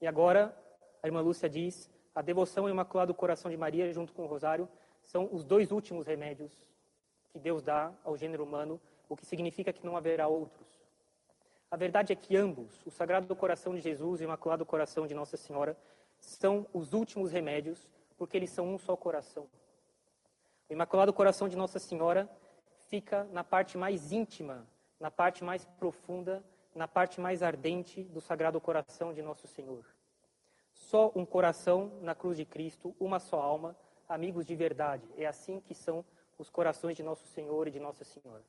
E 0.00 0.06
agora, 0.06 0.56
a 1.02 1.08
irmã 1.08 1.20
Lúcia 1.20 1.48
diz, 1.48 1.90
a 2.14 2.22
devoção 2.22 2.66
ao 2.66 2.70
Imaculado 2.70 3.12
Coração 3.12 3.50
de 3.50 3.56
Maria, 3.56 3.92
junto 3.92 4.12
com 4.12 4.22
o 4.22 4.26
Rosário, 4.28 4.68
são 5.02 5.28
os 5.32 5.42
dois 5.42 5.72
últimos 5.72 6.06
remédios 6.06 6.52
que 7.30 7.40
Deus 7.40 7.60
dá 7.60 7.92
ao 8.04 8.16
gênero 8.16 8.44
humano, 8.44 8.80
o 9.08 9.16
que 9.16 9.26
significa 9.26 9.72
que 9.72 9.84
não 9.84 9.96
haverá 9.96 10.28
outros. 10.28 10.68
A 11.68 11.76
verdade 11.76 12.12
é 12.12 12.16
que 12.16 12.36
ambos, 12.36 12.86
o 12.86 12.92
Sagrado 12.92 13.34
Coração 13.34 13.74
de 13.74 13.80
Jesus 13.80 14.20
e 14.20 14.22
o 14.22 14.26
Imaculado 14.26 14.64
Coração 14.64 15.04
de 15.04 15.14
Nossa 15.14 15.36
Senhora, 15.36 15.76
são 16.20 16.64
os 16.72 16.92
últimos 16.92 17.32
remédios, 17.32 17.88
porque 18.16 18.36
eles 18.36 18.50
são 18.50 18.72
um 18.72 18.78
só 18.78 18.96
coração. 18.96 19.48
O 20.70 20.72
Imaculado 20.72 21.12
Coração 21.12 21.48
de 21.48 21.56
Nossa 21.56 21.80
Senhora 21.80 22.30
fica 22.88 23.24
na 23.32 23.44
parte 23.44 23.78
mais 23.78 24.12
íntima, 24.12 24.66
na 24.98 25.10
parte 25.10 25.44
mais 25.44 25.64
profunda, 25.78 26.42
na 26.74 26.88
parte 26.88 27.20
mais 27.20 27.42
ardente 27.42 28.02
do 28.04 28.20
Sagrado 28.20 28.60
Coração 28.60 29.12
de 29.12 29.22
Nosso 29.22 29.46
Senhor. 29.46 29.84
Só 30.72 31.12
um 31.14 31.24
coração 31.24 31.92
na 32.02 32.14
cruz 32.14 32.36
de 32.36 32.44
Cristo, 32.44 32.94
uma 32.98 33.18
só 33.18 33.40
alma, 33.40 33.76
amigos 34.08 34.46
de 34.46 34.54
verdade. 34.54 35.06
É 35.16 35.26
assim 35.26 35.60
que 35.60 35.74
são 35.74 36.04
os 36.38 36.48
corações 36.48 36.96
de 36.96 37.02
Nosso 37.02 37.26
Senhor 37.26 37.68
e 37.68 37.70
de 37.70 37.80
Nossa 37.80 38.04
Senhora. 38.04 38.44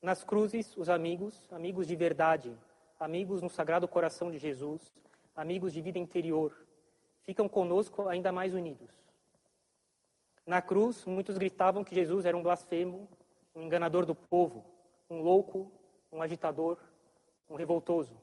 Nas 0.00 0.22
cruzes, 0.22 0.76
os 0.76 0.88
amigos, 0.88 1.48
amigos 1.50 1.86
de 1.86 1.96
verdade, 1.96 2.56
amigos 3.00 3.40
no 3.40 3.48
Sagrado 3.48 3.88
Coração 3.88 4.30
de 4.30 4.38
Jesus, 4.38 4.92
amigos 5.34 5.72
de 5.72 5.80
vida 5.80 5.98
interior, 5.98 6.54
ficam 7.22 7.48
conosco 7.48 8.06
ainda 8.06 8.30
mais 8.30 8.54
unidos. 8.54 8.90
Na 10.46 10.60
cruz, 10.60 11.06
muitos 11.06 11.38
gritavam 11.38 11.82
que 11.82 11.94
Jesus 11.94 12.26
era 12.26 12.36
um 12.36 12.42
blasfemo, 12.42 13.08
um 13.54 13.62
enganador 13.62 14.04
do 14.04 14.14
povo, 14.14 14.64
um 15.08 15.20
louco, 15.20 15.70
um 16.10 16.20
agitador, 16.20 16.78
um 17.48 17.54
revoltoso. 17.54 18.20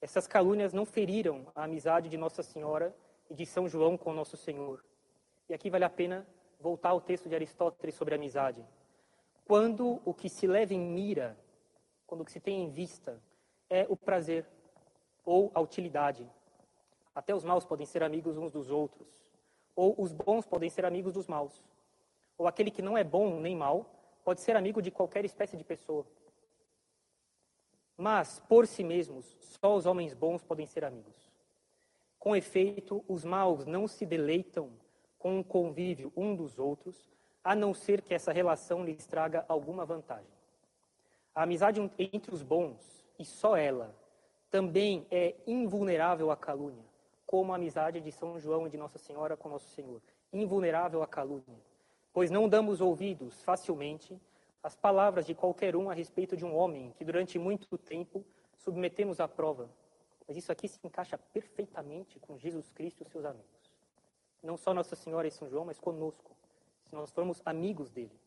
Essas 0.00 0.26
calúnias 0.26 0.72
não 0.72 0.84
feriram 0.84 1.46
a 1.54 1.64
amizade 1.64 2.08
de 2.08 2.16
Nossa 2.16 2.42
Senhora 2.42 2.94
e 3.28 3.34
de 3.34 3.46
São 3.46 3.68
João 3.68 3.96
com 3.96 4.12
Nosso 4.12 4.36
Senhor. 4.36 4.84
E 5.48 5.54
aqui 5.54 5.70
vale 5.70 5.84
a 5.84 5.90
pena 5.90 6.26
voltar 6.60 6.90
ao 6.90 7.00
texto 7.00 7.28
de 7.28 7.34
Aristóteles 7.34 7.94
sobre 7.94 8.14
amizade. 8.14 8.64
Quando 9.44 10.00
o 10.04 10.14
que 10.14 10.28
se 10.28 10.46
leva 10.46 10.72
em 10.72 10.80
mira, 10.80 11.36
quando 12.06 12.20
o 12.20 12.24
que 12.24 12.32
se 12.32 12.40
tem 12.40 12.64
em 12.64 12.70
vista 12.70 13.20
é 13.68 13.86
o 13.88 13.96
prazer 13.96 14.46
ou 15.24 15.50
a 15.54 15.60
utilidade. 15.60 16.30
Até 17.14 17.34
os 17.34 17.44
maus 17.44 17.64
podem 17.64 17.86
ser 17.86 18.02
amigos 18.02 18.36
uns 18.36 18.52
dos 18.52 18.70
outros, 18.70 19.08
ou 19.74 19.94
os 19.98 20.12
bons 20.12 20.46
podem 20.46 20.68
ser 20.68 20.84
amigos 20.84 21.12
dos 21.12 21.26
maus. 21.26 21.62
Ou 22.36 22.46
aquele 22.46 22.70
que 22.70 22.82
não 22.82 22.96
é 22.98 23.04
bom 23.04 23.40
nem 23.40 23.56
mal 23.56 24.03
pode 24.24 24.40
ser 24.40 24.56
amigo 24.56 24.80
de 24.80 24.90
qualquer 24.90 25.24
espécie 25.24 25.56
de 25.56 25.62
pessoa. 25.62 26.06
Mas, 27.96 28.40
por 28.48 28.66
si 28.66 28.82
mesmos, 28.82 29.36
só 29.40 29.76
os 29.76 29.86
homens 29.86 30.14
bons 30.14 30.42
podem 30.42 30.66
ser 30.66 30.84
amigos. 30.84 31.30
Com 32.18 32.34
efeito, 32.34 33.04
os 33.06 33.24
maus 33.24 33.66
não 33.66 33.86
se 33.86 34.06
deleitam 34.06 34.70
com 35.18 35.38
o 35.38 35.44
convívio 35.44 36.12
um 36.16 36.34
dos 36.34 36.58
outros, 36.58 37.12
a 37.44 37.54
não 37.54 37.74
ser 37.74 38.00
que 38.00 38.14
essa 38.14 38.32
relação 38.32 38.82
lhes 38.82 39.06
traga 39.06 39.44
alguma 39.46 39.84
vantagem. 39.84 40.32
A 41.34 41.42
amizade 41.42 41.80
entre 41.98 42.34
os 42.34 42.42
bons, 42.42 43.04
e 43.18 43.24
só 43.24 43.56
ela, 43.56 43.94
também 44.50 45.06
é 45.10 45.34
invulnerável 45.46 46.30
à 46.30 46.36
calúnia, 46.36 46.84
como 47.26 47.52
a 47.52 47.56
amizade 47.56 48.00
de 48.00 48.10
São 48.10 48.38
João 48.38 48.66
e 48.66 48.70
de 48.70 48.78
Nossa 48.78 48.98
Senhora 48.98 49.36
com 49.36 49.48
Nosso 49.48 49.68
Senhor. 49.68 50.00
Invulnerável 50.32 51.02
à 51.02 51.06
calúnia 51.06 51.73
pois 52.14 52.30
não 52.30 52.48
damos 52.48 52.80
ouvidos 52.80 53.42
facilmente 53.42 54.18
as 54.62 54.76
palavras 54.76 55.26
de 55.26 55.34
qualquer 55.34 55.74
um 55.74 55.90
a 55.90 55.94
respeito 55.94 56.36
de 56.36 56.44
um 56.44 56.56
homem 56.56 56.92
que 56.96 57.04
durante 57.04 57.38
muito 57.38 57.76
tempo 57.76 58.24
submetemos 58.56 59.18
à 59.18 59.26
prova. 59.26 59.68
Mas 60.26 60.36
isso 60.36 60.50
aqui 60.50 60.68
se 60.68 60.78
encaixa 60.84 61.18
perfeitamente 61.18 62.18
com 62.20 62.38
Jesus 62.38 62.70
Cristo 62.70 63.02
e 63.02 63.10
seus 63.10 63.24
amigos. 63.24 63.74
Não 64.42 64.56
só 64.56 64.72
Nossa 64.72 64.94
Senhora 64.94 65.26
e 65.26 65.30
São 65.30 65.50
João, 65.50 65.64
mas 65.64 65.78
conosco, 65.80 66.34
se 66.84 66.94
nós 66.94 67.10
formos 67.10 67.42
amigos 67.44 67.90
dele. 67.90 68.18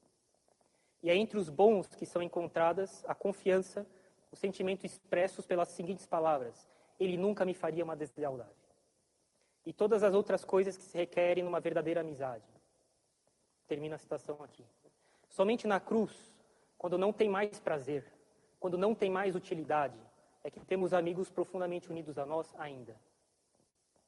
E 1.01 1.09
é 1.09 1.15
entre 1.15 1.39
os 1.39 1.49
bons 1.49 1.87
que 1.95 2.05
são 2.05 2.21
encontradas 2.21 3.05
a 3.07 3.15
confiança, 3.15 3.87
o 4.31 4.35
sentimento 4.35 4.85
expressos 4.85 5.45
pelas 5.45 5.69
seguintes 5.69 6.05
palavras: 6.05 6.67
Ele 6.99 7.17
nunca 7.17 7.45
me 7.45 7.53
faria 7.53 7.85
uma 7.85 7.95
deslealdade. 7.95 8.51
E 9.65 9.71
todas 9.71 10.03
as 10.03 10.13
outras 10.13 10.43
coisas 10.43 10.75
que 10.75 10.83
se 10.83 10.97
requerem 10.97 11.43
numa 11.43 11.59
verdadeira 11.59 12.01
amizade. 12.01 12.56
Termina 13.67 13.95
a 13.95 13.99
citação 13.99 14.37
aqui. 14.43 14.65
Somente 15.29 15.67
na 15.67 15.79
cruz, 15.79 16.11
quando 16.77 16.97
não 16.97 17.11
tem 17.11 17.29
mais 17.29 17.59
prazer, 17.59 18.05
quando 18.59 18.77
não 18.77 18.95
tem 18.95 19.09
mais 19.09 19.35
utilidade, 19.35 19.99
é 20.43 20.49
que 20.49 20.59
temos 20.59 20.93
amigos 20.93 21.29
profundamente 21.29 21.89
unidos 21.89 22.17
a 22.17 22.25
nós 22.25 22.53
ainda. 22.57 22.95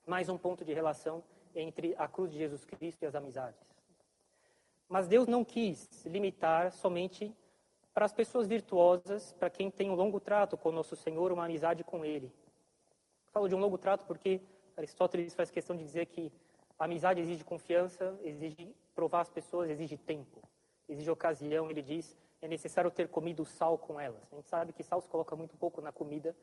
Mais 0.08 0.30
um 0.30 0.38
ponto 0.38 0.64
de 0.64 0.74
relação 0.74 1.24
entre 1.54 1.94
a 1.98 2.08
cruz 2.08 2.32
de 2.32 2.38
Jesus 2.38 2.64
Cristo 2.64 3.04
e 3.04 3.06
as 3.06 3.16
amizades. 3.16 3.60
Mas 4.88 5.08
Deus 5.08 5.28
não 5.28 5.44
quis 5.44 5.88
limitar 6.06 6.72
somente 6.72 7.36
para 7.94 8.06
as 8.06 8.14
pessoas 8.14 8.48
virtuosas, 8.48 9.34
para 9.34 9.50
quem 9.50 9.70
tem 9.70 9.90
um 9.90 9.96
longo 9.96 10.20
trato 10.20 10.58
com 10.58 10.70
o 10.70 10.72
nosso 10.72 10.96
Senhor, 10.96 11.32
uma 11.32 11.46
amizade 11.46 11.84
com 11.84 12.06
Ele. 12.06 12.32
Falo 13.32 13.48
de 13.48 13.56
um 13.56 13.60
longo 13.60 13.78
trato 13.78 14.06
porque 14.06 14.42
Aristóteles 14.78 15.36
faz 15.36 15.52
questão 15.52 15.76
de 15.76 15.84
dizer 15.84 16.06
que 16.06 16.32
a 16.80 16.86
amizade 16.86 17.20
exige 17.20 17.44
confiança, 17.44 18.18
exige 18.24 18.74
provar 19.00 19.22
as 19.22 19.30
pessoas, 19.30 19.70
exige 19.70 19.96
tempo, 19.96 20.42
exige 20.90 21.10
ocasião. 21.10 21.72
Ele 21.72 21.82
diz 21.82 22.18
é 22.42 22.50
necessário 22.50 22.92
ter 22.92 23.08
comido 23.08 23.46
sal 23.46 23.78
com 23.78 23.98
elas. 23.98 24.22
A 24.30 24.36
gente 24.36 24.50
sabe 24.50 24.74
que 24.74 24.84
sal 24.84 25.00
se 25.00 25.08
coloca 25.08 25.38
muito 25.38 25.56
pouco 25.56 25.80
na 25.80 25.90
comida. 25.90 26.36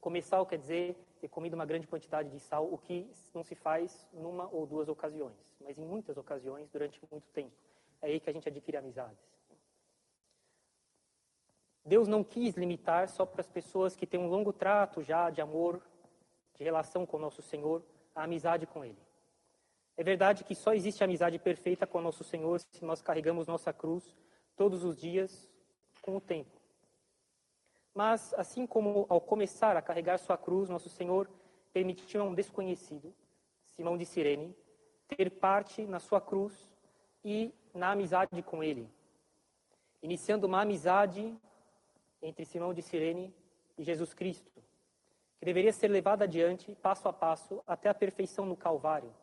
Comer 0.00 0.22
sal 0.22 0.44
quer 0.44 0.58
dizer 0.58 0.96
ter 1.20 1.28
comido 1.28 1.54
uma 1.54 1.64
grande 1.64 1.86
quantidade 1.86 2.28
de 2.28 2.40
sal, 2.40 2.72
o 2.72 2.78
que 2.78 3.08
não 3.32 3.44
se 3.44 3.54
faz 3.54 4.08
numa 4.12 4.48
ou 4.52 4.66
duas 4.66 4.88
ocasiões, 4.88 5.56
mas 5.60 5.78
em 5.78 5.84
muitas 5.84 6.16
ocasiões 6.16 6.68
durante 6.68 7.00
muito 7.10 7.28
tempo. 7.30 7.54
É 8.02 8.06
aí 8.06 8.18
que 8.18 8.28
a 8.28 8.32
gente 8.32 8.48
adquire 8.48 8.76
amizades. 8.76 9.24
Deus 11.84 12.08
não 12.08 12.24
quis 12.24 12.56
limitar 12.56 13.08
só 13.08 13.24
para 13.24 13.40
as 13.40 13.48
pessoas 13.48 13.94
que 13.94 14.06
têm 14.06 14.18
um 14.18 14.28
longo 14.28 14.52
trato 14.52 15.02
já 15.02 15.30
de 15.30 15.40
amor, 15.40 15.80
de 16.54 16.64
relação 16.64 17.06
com 17.06 17.16
o 17.16 17.20
nosso 17.20 17.42
Senhor, 17.42 17.82
a 18.14 18.24
amizade 18.24 18.66
com 18.66 18.84
Ele. 18.84 19.09
É 20.00 20.02
verdade 20.02 20.44
que 20.44 20.54
só 20.54 20.72
existe 20.72 21.04
amizade 21.04 21.38
perfeita 21.38 21.86
com 21.86 22.00
nosso 22.00 22.24
Senhor 22.24 22.58
se 22.58 22.82
nós 22.82 23.02
carregamos 23.02 23.46
nossa 23.46 23.70
cruz 23.70 24.16
todos 24.56 24.82
os 24.82 24.96
dias 24.96 25.46
com 26.00 26.16
o 26.16 26.20
tempo. 26.22 26.58
Mas, 27.94 28.32
assim 28.32 28.66
como 28.66 29.04
ao 29.10 29.20
começar 29.20 29.76
a 29.76 29.82
carregar 29.82 30.16
sua 30.18 30.38
cruz, 30.38 30.70
nosso 30.70 30.88
Senhor 30.88 31.28
permitiu 31.70 32.22
a 32.22 32.24
um 32.24 32.34
desconhecido, 32.34 33.14
Simão 33.62 33.98
de 33.98 34.06
Cirene, 34.06 34.56
ter 35.06 35.32
parte 35.32 35.82
na 35.84 35.98
sua 35.98 36.18
cruz 36.18 36.72
e 37.22 37.52
na 37.74 37.90
amizade 37.90 38.42
com 38.42 38.64
ele, 38.64 38.90
iniciando 40.02 40.46
uma 40.46 40.62
amizade 40.62 41.36
entre 42.22 42.46
Simão 42.46 42.72
de 42.72 42.80
Cirene 42.80 43.34
e 43.76 43.84
Jesus 43.84 44.14
Cristo, 44.14 44.50
que 45.38 45.44
deveria 45.44 45.74
ser 45.74 45.88
levada 45.88 46.24
adiante, 46.24 46.74
passo 46.76 47.06
a 47.06 47.12
passo, 47.12 47.62
até 47.66 47.90
a 47.90 47.94
perfeição 47.94 48.46
no 48.46 48.56
Calvário. 48.56 49.14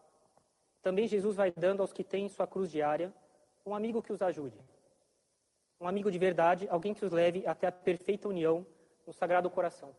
Também 0.82 1.08
Jesus 1.08 1.36
vai 1.36 1.52
dando 1.52 1.82
aos 1.82 1.94
que 1.94 2.04
têm 2.04 2.30
sua 2.30 2.48
cruz 2.48 2.72
diária 2.72 3.14
um 3.66 3.76
amigo 3.76 4.02
que 4.02 4.14
os 4.14 4.22
ajude 4.22 4.58
um 5.80 5.88
amigo 5.88 6.12
de 6.12 6.18
verdade, 6.18 6.68
alguém 6.70 6.94
que 6.94 7.06
os 7.06 7.12
leve 7.12 7.46
até 7.46 7.68
a 7.68 7.72
perfeita 7.72 8.28
união 8.28 8.66
no 9.06 9.14
Sagrado 9.14 9.50
Coração. 9.50 9.96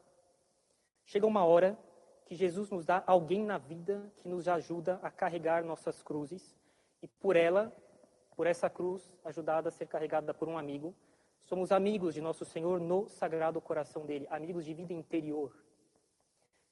Chega 1.04 1.26
uma 1.26 1.44
hora 1.44 1.78
que 2.26 2.34
Jesus 2.34 2.68
nos 2.70 2.84
dá 2.84 3.02
alguém 3.06 3.44
na 3.44 3.58
vida 3.58 4.12
que 4.18 4.28
nos 4.28 4.48
ajuda 4.48 4.98
a 5.02 5.10
carregar 5.10 5.64
nossas 5.64 6.02
cruzes 6.02 6.56
e 7.00 7.06
por 7.06 7.36
ela, 7.36 7.72
por 8.36 8.46
essa 8.46 8.68
cruz 8.68 9.16
ajudada 9.24 9.68
a 9.68 9.72
ser 9.72 9.86
carregada 9.86 10.34
por 10.34 10.48
um 10.48 10.58
amigo, 10.58 10.94
somos 11.40 11.70
amigos 11.72 12.12
de 12.12 12.20
nosso 12.20 12.44
Senhor 12.44 12.80
no 12.80 13.08
Sagrado 13.08 13.60
Coração 13.60 14.04
dele, 14.04 14.26
amigos 14.30 14.64
de 14.64 14.74
vida 14.74 14.92
interior. 14.92 15.56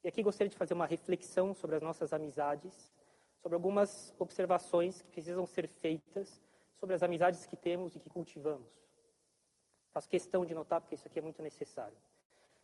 E 0.03 0.09
aqui 0.09 0.23
gostaria 0.23 0.51
de 0.51 0.57
fazer 0.57 0.75
uma 0.75 0.87
reflexão 0.87 1.55
sobre 1.55 1.77
as 1.77 1.83
nossas 1.83 2.13
amizades, 2.13 2.93
sobre 3.47 3.55
algumas 3.55 4.13
observações 4.19 5.03
que 5.03 5.09
precisam 5.09 5.47
ser 5.47 5.69
feitas 5.69 6.43
sobre 6.81 6.97
as 6.97 7.03
amizades 7.05 7.47
que 7.47 7.55
temos 7.55 7.95
e 7.95 8.01
que 8.01 8.11
cultivamos. 8.11 8.67
Faço 9.93 10.09
questão 10.09 10.45
de 10.45 10.53
notar 10.53 10.81
porque 10.81 10.97
isso 10.97 11.07
aqui 11.07 11.21
é 11.21 11.23
muito 11.23 11.41
necessário. 11.41 11.97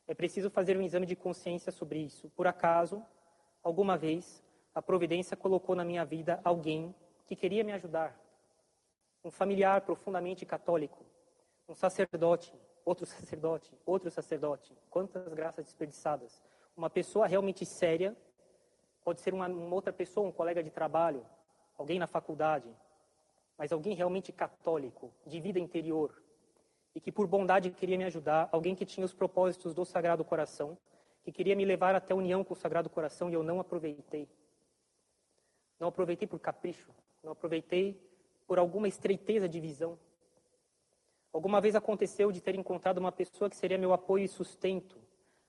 É 0.09 0.13
preciso 0.13 0.51
fazer 0.51 0.77
um 0.77 0.83
exame 0.83 1.07
de 1.07 1.15
consciência 1.15 1.71
sobre 1.71 2.01
isso. 2.01 2.29
Por 2.31 2.49
acaso, 2.49 3.01
alguma 3.63 3.97
vez, 3.97 4.43
a 4.75 4.83
providência 4.83 5.37
colocou 5.37 5.77
na 5.77 5.85
minha 5.85 6.05
vida 6.05 6.41
alguém 6.43 6.93
que 7.27 7.37
queria 7.37 7.63
me 7.63 7.71
ajudar? 7.71 8.21
Um 9.23 9.31
familiar 9.31 9.83
profundamente 9.83 10.45
católico, 10.45 11.07
um 11.69 11.77
sacerdote, 11.77 12.53
outro 12.85 13.07
sacerdote, 13.07 13.73
outro 13.87 14.11
sacerdote. 14.11 14.77
Quantas 14.91 15.33
graças 15.33 15.65
desperdiçadas. 15.65 16.43
Uma 16.77 16.91
pessoa 16.91 17.29
realmente 17.29 17.65
séria, 17.65 18.17
pode 19.05 19.21
ser 19.21 19.35
uma, 19.35 19.49
uma 19.49 19.75
outra 19.75 19.93
pessoa, 19.93 20.27
um 20.27 20.33
colega 20.33 20.63
de 20.63 20.71
trabalho, 20.71 21.25
alguém 21.77 21.99
na 21.99 22.07
faculdade, 22.07 22.69
mas 23.59 23.73
alguém 23.73 23.95
realmente 23.95 24.33
católico, 24.33 25.13
de 25.27 25.41
vida 25.41 25.59
interior, 25.59 26.23
e 26.95 27.01
que 27.01 27.13
por 27.13 27.27
bondade 27.27 27.71
queria 27.71 27.97
me 27.97 28.05
ajudar, 28.05 28.49
alguém 28.53 28.75
que 28.75 28.85
tinha 28.85 29.05
os 29.05 29.15
propósitos 29.15 29.75
do 29.75 29.85
Sagrado 29.85 30.25
Coração, 30.25 30.77
que 31.23 31.33
queria 31.33 31.55
me 31.55 31.65
levar 31.65 31.95
até 31.95 32.13
a 32.13 32.17
união 32.17 32.43
com 32.43 32.55
o 32.55 32.57
Sagrado 32.57 32.91
Coração 32.91 33.31
e 33.31 33.35
eu 33.35 33.43
não 33.43 33.61
aproveitei. 33.61 34.29
Não 35.79 35.89
aproveitei 35.89 36.27
por 36.27 36.39
capricho, 36.39 36.91
não 37.23 37.33
aproveitei 37.33 38.01
por 38.47 38.59
alguma 38.59 38.89
estreiteza 38.89 39.49
de 39.49 39.61
visão. 39.61 39.99
Alguma 41.33 41.61
vez 41.61 41.75
aconteceu 41.75 42.31
de 42.31 42.41
ter 42.41 42.55
encontrado 42.55 42.99
uma 42.99 43.13
pessoa 43.13 43.49
que 43.49 43.57
seria 43.57 43.79
meu 43.79 43.93
apoio 43.93 44.25
e 44.25 44.29
sustento, 44.29 45.01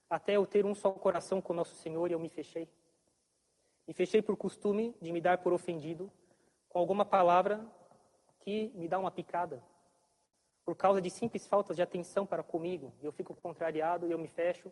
até 0.09 0.37
eu 0.37 0.45
ter 0.45 0.65
um 0.65 0.73
só 0.73 0.91
coração 0.91 1.41
com 1.41 1.53
Nosso 1.53 1.75
Senhor 1.75 2.09
e 2.09 2.13
eu 2.13 2.19
me 2.19 2.29
fechei. 2.29 2.69
Me 3.87 3.93
fechei 3.93 4.21
por 4.21 4.37
costume 4.37 4.95
de 5.01 5.11
me 5.11 5.19
dar 5.19 5.39
por 5.39 5.53
ofendido 5.53 6.11
com 6.69 6.79
alguma 6.79 7.05
palavra 7.05 7.65
que 8.39 8.71
me 8.75 8.87
dá 8.87 8.97
uma 8.99 9.11
picada, 9.11 9.63
por 10.65 10.75
causa 10.75 11.01
de 11.01 11.09
simples 11.09 11.45
faltas 11.45 11.75
de 11.75 11.81
atenção 11.81 12.25
para 12.25 12.41
comigo, 12.41 12.93
eu 13.01 13.11
fico 13.11 13.35
contrariado 13.35 14.07
e 14.07 14.11
eu 14.11 14.17
me 14.17 14.27
fecho 14.27 14.71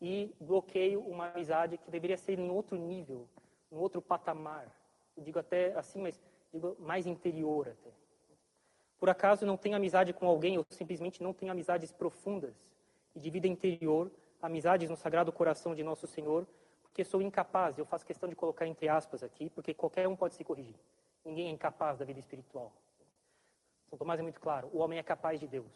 e 0.00 0.34
bloqueio 0.40 1.00
uma 1.00 1.28
amizade 1.28 1.78
que 1.78 1.90
deveria 1.90 2.16
ser 2.16 2.38
em 2.38 2.50
outro 2.50 2.76
nível, 2.76 3.26
em 3.72 3.76
outro 3.76 4.02
patamar. 4.02 4.70
Eu 5.16 5.22
digo 5.22 5.38
até 5.38 5.74
assim, 5.74 6.00
mas 6.00 6.20
digo 6.52 6.76
mais 6.78 7.06
interior 7.06 7.68
até. 7.68 7.90
Por 8.98 9.08
acaso 9.08 9.46
não 9.46 9.56
tenho 9.56 9.76
amizade 9.76 10.12
com 10.12 10.26
alguém 10.26 10.58
ou 10.58 10.66
simplesmente 10.68 11.22
não 11.22 11.32
tenho 11.32 11.50
amizades 11.50 11.90
profundas 11.90 12.54
e 13.14 13.20
de 13.20 13.30
vida 13.30 13.48
interior, 13.48 14.10
amizades 14.42 14.90
no 14.90 14.96
Sagrado 14.96 15.32
Coração 15.32 15.74
de 15.74 15.82
Nosso 15.82 16.06
Senhor, 16.06 16.46
porque 16.90 17.04
sou 17.04 17.22
incapaz, 17.22 17.78
eu 17.78 17.86
faço 17.86 18.04
questão 18.04 18.28
de 18.28 18.34
colocar 18.34 18.66
entre 18.66 18.88
aspas 18.88 19.22
aqui, 19.22 19.48
porque 19.48 19.72
qualquer 19.72 20.08
um 20.08 20.16
pode 20.16 20.34
se 20.34 20.44
corrigir. 20.44 20.74
Ninguém 21.24 21.48
é 21.48 21.50
incapaz 21.50 21.98
da 21.98 22.04
vida 22.04 22.18
espiritual. 22.18 22.72
São 23.88 23.98
Tomás 23.98 24.18
é 24.18 24.22
muito 24.22 24.40
claro: 24.40 24.68
o 24.72 24.78
homem 24.78 24.98
é 24.98 25.02
capaz 25.02 25.38
de 25.38 25.46
Deus. 25.46 25.72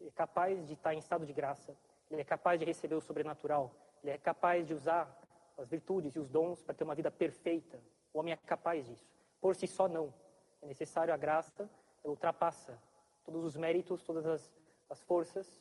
Ele 0.00 0.08
é 0.08 0.12
capaz 0.12 0.66
de 0.66 0.72
estar 0.72 0.94
em 0.94 0.98
estado 0.98 1.26
de 1.26 1.32
graça. 1.32 1.76
Ele 2.10 2.20
é 2.20 2.24
capaz 2.24 2.58
de 2.58 2.64
receber 2.64 2.94
o 2.94 3.00
sobrenatural. 3.00 3.74
Ele 4.02 4.12
é 4.12 4.18
capaz 4.18 4.66
de 4.66 4.72
usar 4.72 5.14
as 5.58 5.68
virtudes 5.68 6.14
e 6.14 6.18
os 6.18 6.30
dons 6.30 6.62
para 6.62 6.74
ter 6.74 6.84
uma 6.84 6.94
vida 6.94 7.10
perfeita. 7.10 7.78
O 8.14 8.20
homem 8.20 8.32
é 8.32 8.36
capaz 8.36 8.86
disso. 8.86 9.06
Por 9.40 9.54
si 9.54 9.66
só, 9.66 9.88
não. 9.88 10.14
É 10.62 10.66
necessário 10.66 11.12
a 11.12 11.16
graça, 11.16 11.68
ultrapassa 12.02 12.80
todos 13.24 13.44
os 13.44 13.56
méritos, 13.56 14.02
todas 14.02 14.24
as, 14.24 14.50
as 14.88 15.02
forças 15.02 15.60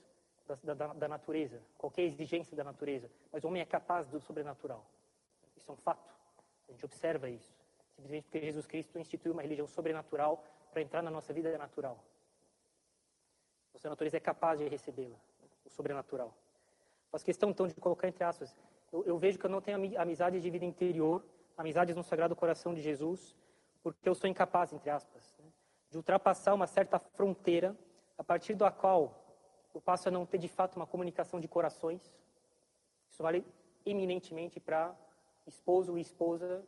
da, 0.63 0.73
da, 0.73 0.93
da, 0.93 1.07
natureza, 1.07 1.61
qualquer 1.77 2.03
exigência 2.03 2.55
da 2.55 2.63
natureza. 2.63 3.09
Mas 3.31 3.43
o 3.43 3.47
homem 3.47 3.61
é 3.61 3.65
capaz 3.65 4.07
do 4.07 4.19
sobrenatural. 4.19 4.85
Isso 5.55 5.69
é 5.69 5.73
um 5.73 5.77
fato. 5.77 6.13
A 6.67 6.71
gente 6.71 6.85
observa 6.85 7.29
isso. 7.29 7.53
Simplesmente 7.95 8.23
porque 8.25 8.41
Jesus 8.41 8.65
Cristo 8.65 8.99
instituiu 8.99 9.33
uma 9.33 9.41
religião 9.41 9.67
sobrenatural 9.67 10.43
para 10.71 10.81
entrar 10.81 11.01
na 11.01 11.09
nossa 11.09 11.33
vida 11.33 11.57
natural. 11.57 12.03
Nossa 13.73 13.89
natureza 13.89 14.17
é 14.17 14.19
capaz 14.19 14.59
de 14.59 14.67
recebê-la, 14.67 15.17
o 15.65 15.69
sobrenatural. 15.69 16.33
Faço 17.11 17.25
questão, 17.25 17.49
então, 17.49 17.67
de 17.67 17.75
colocar 17.75 18.07
entre 18.07 18.23
aspas. 18.23 18.55
Eu, 18.91 19.03
eu 19.05 19.17
vejo 19.17 19.37
que 19.37 19.45
eu 19.45 19.49
não 19.49 19.61
tenho 19.61 19.99
amizades 19.99 20.41
de 20.41 20.49
vida 20.49 20.65
interior, 20.65 21.23
amizades 21.57 21.95
no 21.95 22.03
Sagrado 22.03 22.35
Coração 22.35 22.73
de 22.73 22.81
Jesus, 22.81 23.35
porque 23.81 24.07
eu 24.07 24.15
sou 24.15 24.29
incapaz, 24.29 24.73
entre 24.73 24.89
aspas, 24.89 25.35
né, 25.39 25.45
de 25.89 25.97
ultrapassar 25.97 26.53
uma 26.53 26.67
certa 26.67 26.99
fronteira 26.99 27.75
a 28.17 28.23
partir 28.23 28.55
da 28.55 28.71
qual 28.71 29.26
eu 29.77 29.81
passo 29.81 30.09
a 30.09 30.11
não 30.11 30.25
ter 30.25 30.39
de 30.39 30.47
fato 30.47 30.75
uma 30.75 30.87
comunicação 30.87 31.39
de 31.39 31.47
corações. 31.47 32.01
Isso 33.11 33.21
vale 33.21 33.45
eminentemente 33.85 34.59
para 34.59 34.95
esposo 35.45 35.99
e 35.99 36.01
esposa, 36.01 36.65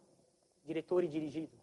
diretor 0.64 1.04
e 1.04 1.08
dirigido. 1.08 1.58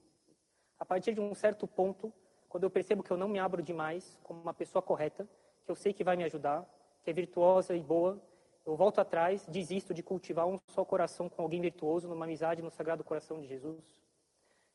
A 0.76 0.84
partir 0.84 1.14
de 1.14 1.20
um 1.20 1.32
certo 1.36 1.68
ponto, 1.68 2.12
quando 2.48 2.64
eu 2.64 2.70
percebo 2.70 3.00
que 3.00 3.12
eu 3.12 3.16
não 3.16 3.28
me 3.28 3.38
abro 3.38 3.62
demais 3.62 4.18
como 4.24 4.40
uma 4.40 4.52
pessoa 4.52 4.82
correta, 4.82 5.28
que 5.64 5.70
eu 5.70 5.76
sei 5.76 5.92
que 5.92 6.02
vai 6.02 6.16
me 6.16 6.24
ajudar, 6.24 6.68
que 7.04 7.10
é 7.10 7.12
virtuosa 7.12 7.76
e 7.76 7.80
boa, 7.80 8.20
eu 8.66 8.74
volto 8.74 9.00
atrás, 9.00 9.46
desisto 9.46 9.94
de 9.94 10.02
cultivar 10.02 10.48
um 10.48 10.58
só 10.66 10.84
coração 10.84 11.28
com 11.28 11.42
alguém 11.42 11.60
virtuoso, 11.60 12.08
numa 12.08 12.24
amizade 12.24 12.60
no 12.60 12.72
Sagrado 12.72 13.04
Coração 13.04 13.40
de 13.40 13.46
Jesus. 13.46 14.02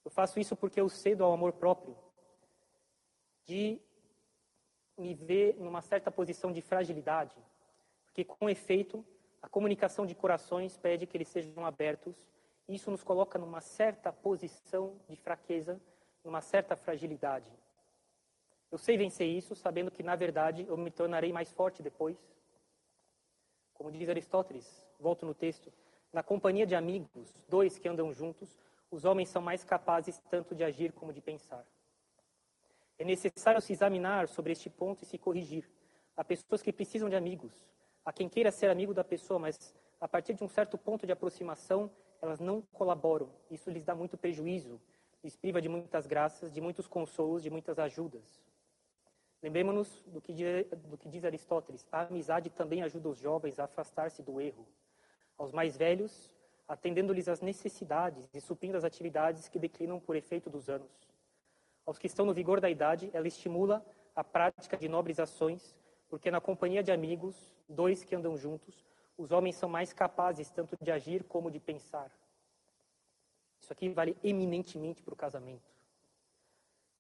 Eu 0.06 0.10
faço 0.10 0.40
isso 0.40 0.56
porque 0.56 0.80
eu 0.80 0.88
cedo 0.88 1.26
ao 1.26 1.34
amor 1.34 1.52
próprio, 1.52 1.98
de 3.44 3.78
me 5.02 5.14
ver 5.14 5.56
numa 5.60 5.82
certa 5.82 6.12
posição 6.12 6.52
de 6.52 6.62
fragilidade, 6.62 7.36
porque 8.06 8.24
com 8.24 8.50
efeito 8.50 9.04
a 9.42 9.50
comunicação 9.50 10.06
de 10.06 10.14
corações 10.14 10.78
pede 10.78 11.08
que 11.08 11.18
eles 11.18 11.28
sejam 11.28 11.66
abertos. 11.66 12.16
Isso 12.68 12.92
nos 12.92 13.04
coloca 13.04 13.40
numa 13.40 13.60
certa 13.60 14.14
posição 14.14 14.96
de 15.10 15.16
fraqueza, 15.16 15.82
numa 16.24 16.42
certa 16.42 16.76
fragilidade. 16.76 17.52
Eu 18.72 18.78
sei 18.78 18.98
vencer 18.98 19.28
isso, 19.28 19.56
sabendo 19.56 19.92
que, 19.92 20.04
na 20.04 20.16
verdade, 20.16 20.66
eu 20.68 20.78
me 20.78 20.92
tornarei 20.92 21.34
mais 21.34 21.52
forte 21.52 21.82
depois. 21.82 22.18
Como 23.74 23.92
diz 23.92 24.08
Aristóteles, 24.08 24.86
volto 25.00 25.26
no 25.26 25.34
texto, 25.34 25.74
na 26.14 26.22
companhia 26.22 26.66
de 26.66 26.76
amigos, 26.76 27.34
dois 27.50 27.78
que 27.78 27.90
andam 27.90 28.14
juntos, 28.14 28.58
os 28.92 29.06
homens 29.06 29.30
são 29.30 29.42
mais 29.42 29.64
capazes 29.64 30.20
tanto 30.30 30.54
de 30.54 30.64
agir 30.64 30.92
como 30.94 31.12
de 31.12 31.20
pensar. 31.20 31.66
É 33.02 33.04
necessário 33.04 33.60
se 33.60 33.74
examinar 33.74 34.28
sobre 34.28 34.52
este 34.52 34.70
ponto 34.70 35.02
e 35.02 35.08
se 35.08 35.18
corrigir. 35.18 35.68
Há 36.16 36.24
pessoas 36.24 36.62
que 36.62 36.72
precisam 36.72 37.10
de 37.10 37.16
amigos, 37.16 37.52
a 38.06 38.14
quem 38.14 38.30
queira 38.30 38.52
ser 38.52 38.70
amigo 38.70 38.94
da 38.94 39.04
pessoa, 39.04 39.40
mas 39.40 39.74
a 40.00 40.08
partir 40.08 40.36
de 40.36 40.44
um 40.44 40.48
certo 40.48 40.78
ponto 40.78 41.08
de 41.08 41.12
aproximação, 41.12 41.90
elas 42.22 42.40
não 42.40 42.62
colaboram. 42.72 43.28
Isso 43.50 43.72
lhes 43.72 43.84
dá 43.84 43.96
muito 43.96 44.18
prejuízo, 44.18 44.80
lhes 45.24 45.36
priva 45.36 45.60
de 45.60 45.68
muitas 45.68 46.06
graças, 46.06 46.54
de 46.54 46.62
muitos 46.62 46.88
consolos, 46.88 47.42
de 47.42 47.50
muitas 47.50 47.80
ajudas. 47.80 48.22
Lembremos-nos 49.42 50.04
do, 50.04 50.22
do 50.88 50.96
que 50.96 51.10
diz 51.10 51.26
Aristóteles: 51.26 51.88
a 51.92 52.02
amizade 52.02 52.52
também 52.52 52.84
ajuda 52.84 53.10
os 53.10 53.18
jovens 53.18 53.58
a 53.58 53.64
afastar-se 53.64 54.22
do 54.22 54.40
erro. 54.40 54.68
Aos 55.40 55.52
mais 55.52 55.76
velhos, 55.76 56.32
atendendo-lhes 56.68 57.28
às 57.28 57.42
necessidades 57.42 58.30
e 58.32 58.40
suprindo 58.40 58.78
as 58.78 58.84
atividades 58.84 59.50
que 59.50 59.58
declinam 59.58 60.00
por 60.00 60.16
efeito 60.16 60.52
dos 60.52 60.70
anos. 60.70 61.11
Aos 61.86 61.98
que 61.98 62.08
estão 62.08 62.26
no 62.26 62.34
vigor 62.34 62.60
da 62.60 62.70
idade, 62.70 63.10
ela 63.14 63.28
estimula 63.28 63.86
a 64.16 64.24
prática 64.24 64.78
de 64.78 64.88
nobres 64.88 65.20
ações, 65.20 65.76
porque 66.10 66.30
na 66.30 66.42
companhia 66.42 66.84
de 66.84 66.92
amigos, 66.92 67.56
dois 67.68 68.04
que 68.04 68.16
andam 68.16 68.38
juntos, 68.38 68.86
os 69.18 69.32
homens 69.32 69.56
são 69.56 69.70
mais 69.70 69.94
capazes 69.94 70.50
tanto 70.50 70.78
de 70.82 70.92
agir 70.92 71.24
como 71.24 71.50
de 71.50 71.60
pensar. 71.60 72.12
Isso 73.60 73.72
aqui 73.72 73.90
vale 73.90 74.18
eminentemente 74.24 75.02
para 75.02 75.14
o 75.14 75.18
casamento. 75.18 75.72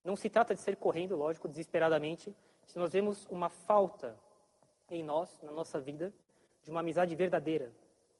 Não 0.03 0.15
se 0.15 0.29
trata 0.29 0.55
de 0.55 0.61
ser 0.61 0.75
correndo, 0.77 1.15
lógico, 1.15 1.47
desesperadamente, 1.47 2.35
se 2.65 2.79
nós 2.79 2.93
vemos 2.93 3.27
uma 3.29 3.49
falta 3.49 4.17
em 4.89 5.03
nós, 5.03 5.39
na 5.41 5.51
nossa 5.51 5.79
vida, 5.79 6.13
de 6.63 6.71
uma 6.71 6.79
amizade 6.79 7.15
verdadeira, 7.15 7.71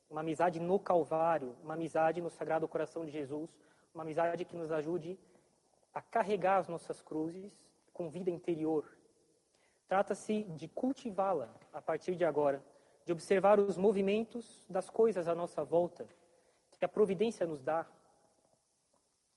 uma 0.10 0.22
amizade 0.22 0.60
no 0.60 0.80
Calvário, 0.80 1.56
uma 1.64 1.74
amizade 1.74 2.22
no 2.22 2.30
Sagrado 2.30 2.68
Coração 2.68 3.06
de 3.06 3.12
Jesus, 3.12 3.50
uma 3.94 4.04
amizade 4.04 4.46
que 4.46 4.56
nos 4.56 4.72
ajude 4.72 5.18
a 5.94 6.02
carregar 6.02 6.58
as 6.58 6.68
nossas 6.68 7.02
cruzes 7.02 7.52
com 7.94 8.10
vida 8.10 8.30
interior, 8.30 8.86
Trata-se 9.92 10.44
de 10.44 10.70
cultivá-la 10.70 11.54
a 11.74 11.82
partir 11.82 12.16
de 12.16 12.24
agora, 12.24 12.64
de 13.04 13.12
observar 13.12 13.60
os 13.60 13.76
movimentos 13.76 14.66
das 14.70 14.90
coisas 14.90 15.28
à 15.28 15.36
nossa 15.36 15.66
volta, 15.66 16.08
que 16.80 16.86
a 16.86 16.88
providência 16.88 17.46
nos 17.46 17.62
dá, 17.62 17.86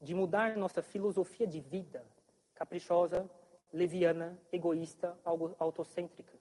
de 0.00 0.14
mudar 0.14 0.56
nossa 0.56 0.80
filosofia 0.80 1.44
de 1.44 1.58
vida, 1.58 2.06
caprichosa, 2.54 3.28
leviana, 3.72 4.38
egoísta, 4.52 5.18
autocêntrica. 5.58 6.38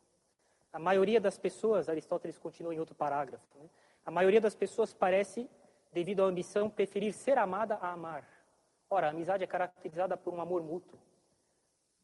A 0.71 0.77
maioria 0.77 1.19
das 1.19 1.39
pessoas, 1.39 1.89
Aristóteles 1.89 2.37
continua 2.37 2.75
em 2.75 2.79
outro 2.79 2.93
parágrafo, 2.93 3.57
né? 3.57 3.67
a 4.05 4.11
maioria 4.11 4.39
das 4.39 4.53
pessoas 4.53 4.93
parece, 4.93 5.49
devido 5.91 6.21
à 6.21 6.27
ambição, 6.27 6.69
preferir 6.69 7.13
ser 7.13 7.39
amada 7.39 7.79
a 7.81 7.91
amar. 7.91 8.29
Ora, 8.93 9.07
a 9.07 9.09
amizade 9.09 9.43
é 9.43 9.47
caracterizada 9.47 10.15
por 10.15 10.31
um 10.35 10.39
amor 10.39 10.61
mútuo. 10.61 10.99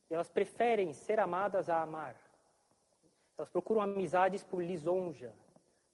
Elas 0.10 0.28
preferem 0.28 0.92
ser 0.92 1.20
amadas 1.20 1.70
a 1.70 1.84
amar. 1.84 2.16
Elas 3.38 3.48
procuram 3.48 3.82
amizades 3.82 4.44
por 4.44 4.64
lisonja, 4.64 5.32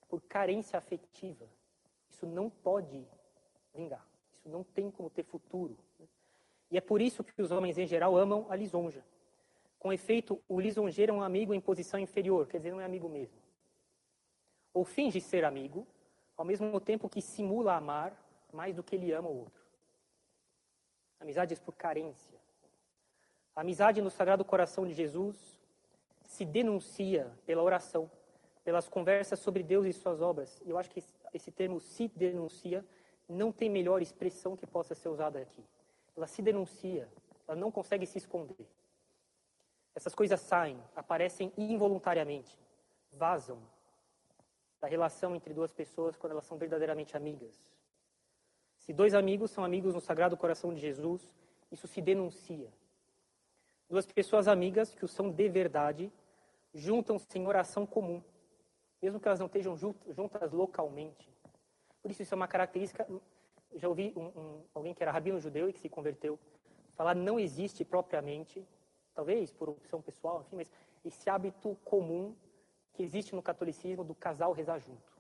por 0.08 0.22
carência 0.22 0.80
afetiva. 0.80 1.46
Isso 2.10 2.26
não 2.26 2.50
pode 2.50 3.06
vingar. 3.74 4.08
Isso 4.38 4.48
não 4.48 4.64
tem 4.64 4.90
como 4.90 5.10
ter 5.10 5.24
futuro. 5.26 5.78
E 6.72 6.78
é 6.78 6.82
por 6.82 7.02
isso 7.02 7.26
que 7.26 7.42
os 7.42 7.52
homens 7.52 7.78
em 7.78 7.86
geral 7.86 8.16
amam 8.16 8.46
a 8.50 8.56
lisonja. 8.56 9.04
Com 9.78 9.92
efeito, 9.92 10.42
o 10.48 10.62
lisonjeiro 10.62 11.12
é 11.12 11.18
um 11.18 11.22
amigo 11.22 11.54
em 11.54 11.60
posição 11.60 12.00
inferior, 12.00 12.48
quer 12.48 12.60
dizer, 12.60 12.72
não 12.72 12.80
é 12.80 12.86
amigo 12.86 13.10
mesmo. 13.10 13.38
Ou 14.74 14.86
finge 14.86 15.20
ser 15.20 15.44
amigo, 15.44 15.86
ao 16.38 16.46
mesmo 16.46 16.80
tempo 16.80 17.10
que 17.10 17.22
simula 17.22 17.76
amar 17.76 18.18
mais 18.54 18.74
do 18.74 18.82
que 18.82 18.96
ele 18.96 19.12
ama 19.12 19.28
o 19.28 19.40
outro. 19.40 19.65
Amizades 21.20 21.60
por 21.60 21.76
carência. 21.76 22.40
A 23.56 23.62
amizade 23.62 24.02
no 24.02 24.10
Sagrado 24.10 24.44
Coração 24.44 24.86
de 24.86 24.94
Jesus 24.94 25.60
se 26.24 26.44
denuncia 26.44 27.32
pela 27.46 27.64
oração, 27.64 28.10
pelas 28.64 28.90
conversas 28.90 29.40
sobre 29.40 29.64
Deus 29.64 29.86
e 29.86 29.94
suas 29.94 30.22
obras. 30.22 30.62
E 30.66 30.70
eu 30.70 30.78
acho 30.78 30.90
que 30.90 31.04
esse 31.34 31.52
termo 31.52 31.80
se 31.80 32.08
denuncia 32.10 32.86
não 33.30 33.52
tem 33.52 33.70
melhor 33.70 34.02
expressão 34.02 34.56
que 34.56 34.68
possa 34.68 34.94
ser 34.94 35.10
usada 35.10 35.40
aqui. 35.40 35.64
Ela 36.16 36.28
se 36.28 36.42
denuncia, 36.42 37.08
ela 37.48 37.56
não 37.56 37.72
consegue 37.72 38.06
se 38.06 38.18
esconder. 38.18 38.68
Essas 39.94 40.14
coisas 40.14 40.40
saem, 40.42 40.78
aparecem 40.96 41.54
involuntariamente, 41.58 42.60
vazam 43.14 43.58
da 44.82 44.88
relação 44.88 45.36
entre 45.36 45.54
duas 45.54 45.72
pessoas 45.72 46.18
quando 46.18 46.34
elas 46.34 46.46
são 46.46 46.58
verdadeiramente 46.58 47.16
amigas. 47.16 47.58
Se 48.86 48.94
dois 48.94 49.16
amigos 49.16 49.50
são 49.50 49.66
amigos 49.66 49.96
no 49.96 50.00
Sagrado 50.00 50.38
Coração 50.38 50.72
de 50.72 50.80
Jesus, 50.80 51.34
isso 51.72 51.88
se 51.88 52.02
denuncia. 52.02 52.72
Duas 53.90 54.06
pessoas 54.06 54.48
amigas 54.48 54.94
que 54.94 55.04
o 55.04 55.08
são 55.08 55.32
de 55.32 55.50
verdade 55.50 56.12
juntam-se 56.72 57.40
em 57.40 57.48
oração 57.48 57.84
comum, 57.84 58.22
mesmo 59.02 59.20
que 59.20 59.28
elas 59.28 59.40
não 59.40 59.48
estejam 59.48 59.76
juntas 59.76 60.52
localmente. 60.52 61.28
Por 62.00 62.12
isso, 62.12 62.22
isso 62.22 62.34
é 62.34 62.38
uma 62.38 62.48
característica. 62.48 63.08
Já 63.74 63.90
ouvi 63.90 64.14
um, 64.16 64.26
um, 64.26 64.62
alguém 64.74 64.94
que 64.94 65.02
era 65.02 65.12
rabino 65.12 65.40
judeu 65.40 65.68
e 65.68 65.74
que 65.74 65.80
se 65.80 65.90
converteu 65.90 66.38
falar 66.92 67.16
não 67.16 67.40
existe 67.40 67.84
propriamente, 67.84 68.64
talvez 69.16 69.52
por 69.52 69.70
opção 69.70 70.00
pessoal, 70.00 70.42
enfim, 70.42 70.58
mas 70.58 70.72
esse 71.04 71.28
hábito 71.28 71.76
comum 71.84 72.36
que 72.94 73.02
existe 73.02 73.34
no 73.34 73.42
catolicismo 73.42 74.04
do 74.04 74.14
casal 74.14 74.54
rezar 74.54 74.80
junto. 74.80 75.15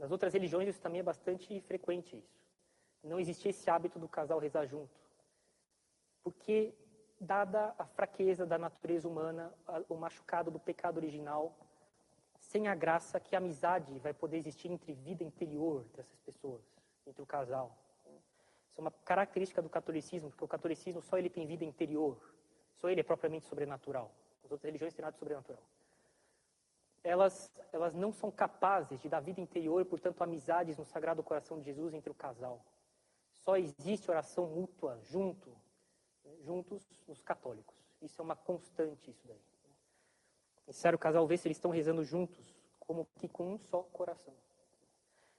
Nas 0.00 0.10
outras 0.10 0.32
religiões 0.32 0.66
isso 0.66 0.80
também 0.80 1.00
é 1.00 1.02
bastante 1.02 1.60
frequente 1.60 2.16
isso. 2.16 2.40
Não 3.04 3.20
existe 3.20 3.50
esse 3.50 3.68
hábito 3.68 3.98
do 3.98 4.08
casal 4.08 4.38
rezar 4.38 4.64
junto. 4.64 4.98
Porque 6.24 6.74
dada 7.20 7.74
a 7.78 7.84
fraqueza 7.84 8.46
da 8.46 8.56
natureza 8.56 9.06
humana, 9.06 9.52
o 9.90 9.94
machucado 9.94 10.50
do 10.50 10.58
pecado 10.58 10.96
original, 10.96 11.54
sem 12.38 12.66
a 12.66 12.74
graça 12.74 13.20
que 13.20 13.36
a 13.36 13.38
amizade 13.38 13.98
vai 13.98 14.14
poder 14.14 14.38
existir 14.38 14.70
entre 14.70 14.94
vida 14.94 15.22
interior 15.22 15.84
dessas 15.94 16.18
pessoas, 16.20 16.62
entre 17.06 17.22
o 17.22 17.26
casal. 17.26 17.76
Isso 18.70 18.78
é 18.78 18.80
uma 18.80 18.90
característica 18.90 19.60
do 19.60 19.68
catolicismo, 19.68 20.30
porque 20.30 20.44
o 20.44 20.48
catolicismo 20.48 21.02
só 21.02 21.18
ele 21.18 21.28
tem 21.28 21.46
vida 21.46 21.64
interior, 21.64 22.18
só 22.72 22.88
ele 22.88 23.00
é 23.00 23.04
propriamente 23.04 23.46
sobrenatural. 23.46 24.10
As 24.42 24.50
outras 24.50 24.64
religiões 24.64 24.94
têm 24.94 25.02
nada 25.02 25.12
de 25.12 25.18
sobrenatural. 25.18 25.62
Elas, 27.02 27.50
elas 27.72 27.94
não 27.94 28.12
são 28.12 28.30
capazes 28.30 29.00
de 29.00 29.08
dar 29.08 29.20
vida 29.20 29.40
interior, 29.40 29.84
portanto, 29.86 30.22
amizades 30.22 30.76
no 30.76 30.84
Sagrado 30.84 31.22
Coração 31.22 31.58
de 31.58 31.64
Jesus 31.64 31.94
entre 31.94 32.10
o 32.10 32.14
casal. 32.14 32.64
Só 33.32 33.56
existe 33.56 34.10
oração 34.10 34.46
mútua, 34.46 34.98
junto, 35.02 35.50
juntos 36.42 36.82
os 37.08 37.22
católicos. 37.22 37.74
Isso 38.02 38.20
é 38.20 38.24
uma 38.24 38.36
constante, 38.36 39.10
isso 39.10 39.26
daí. 39.26 39.40
Necessário 40.66 40.96
o 40.96 41.00
casal 41.00 41.26
ver 41.26 41.38
se 41.38 41.48
eles 41.48 41.56
estão 41.56 41.70
rezando 41.70 42.04
juntos, 42.04 42.54
como 42.78 43.06
que 43.16 43.28
com 43.28 43.54
um 43.54 43.58
só 43.58 43.82
coração. 43.84 44.34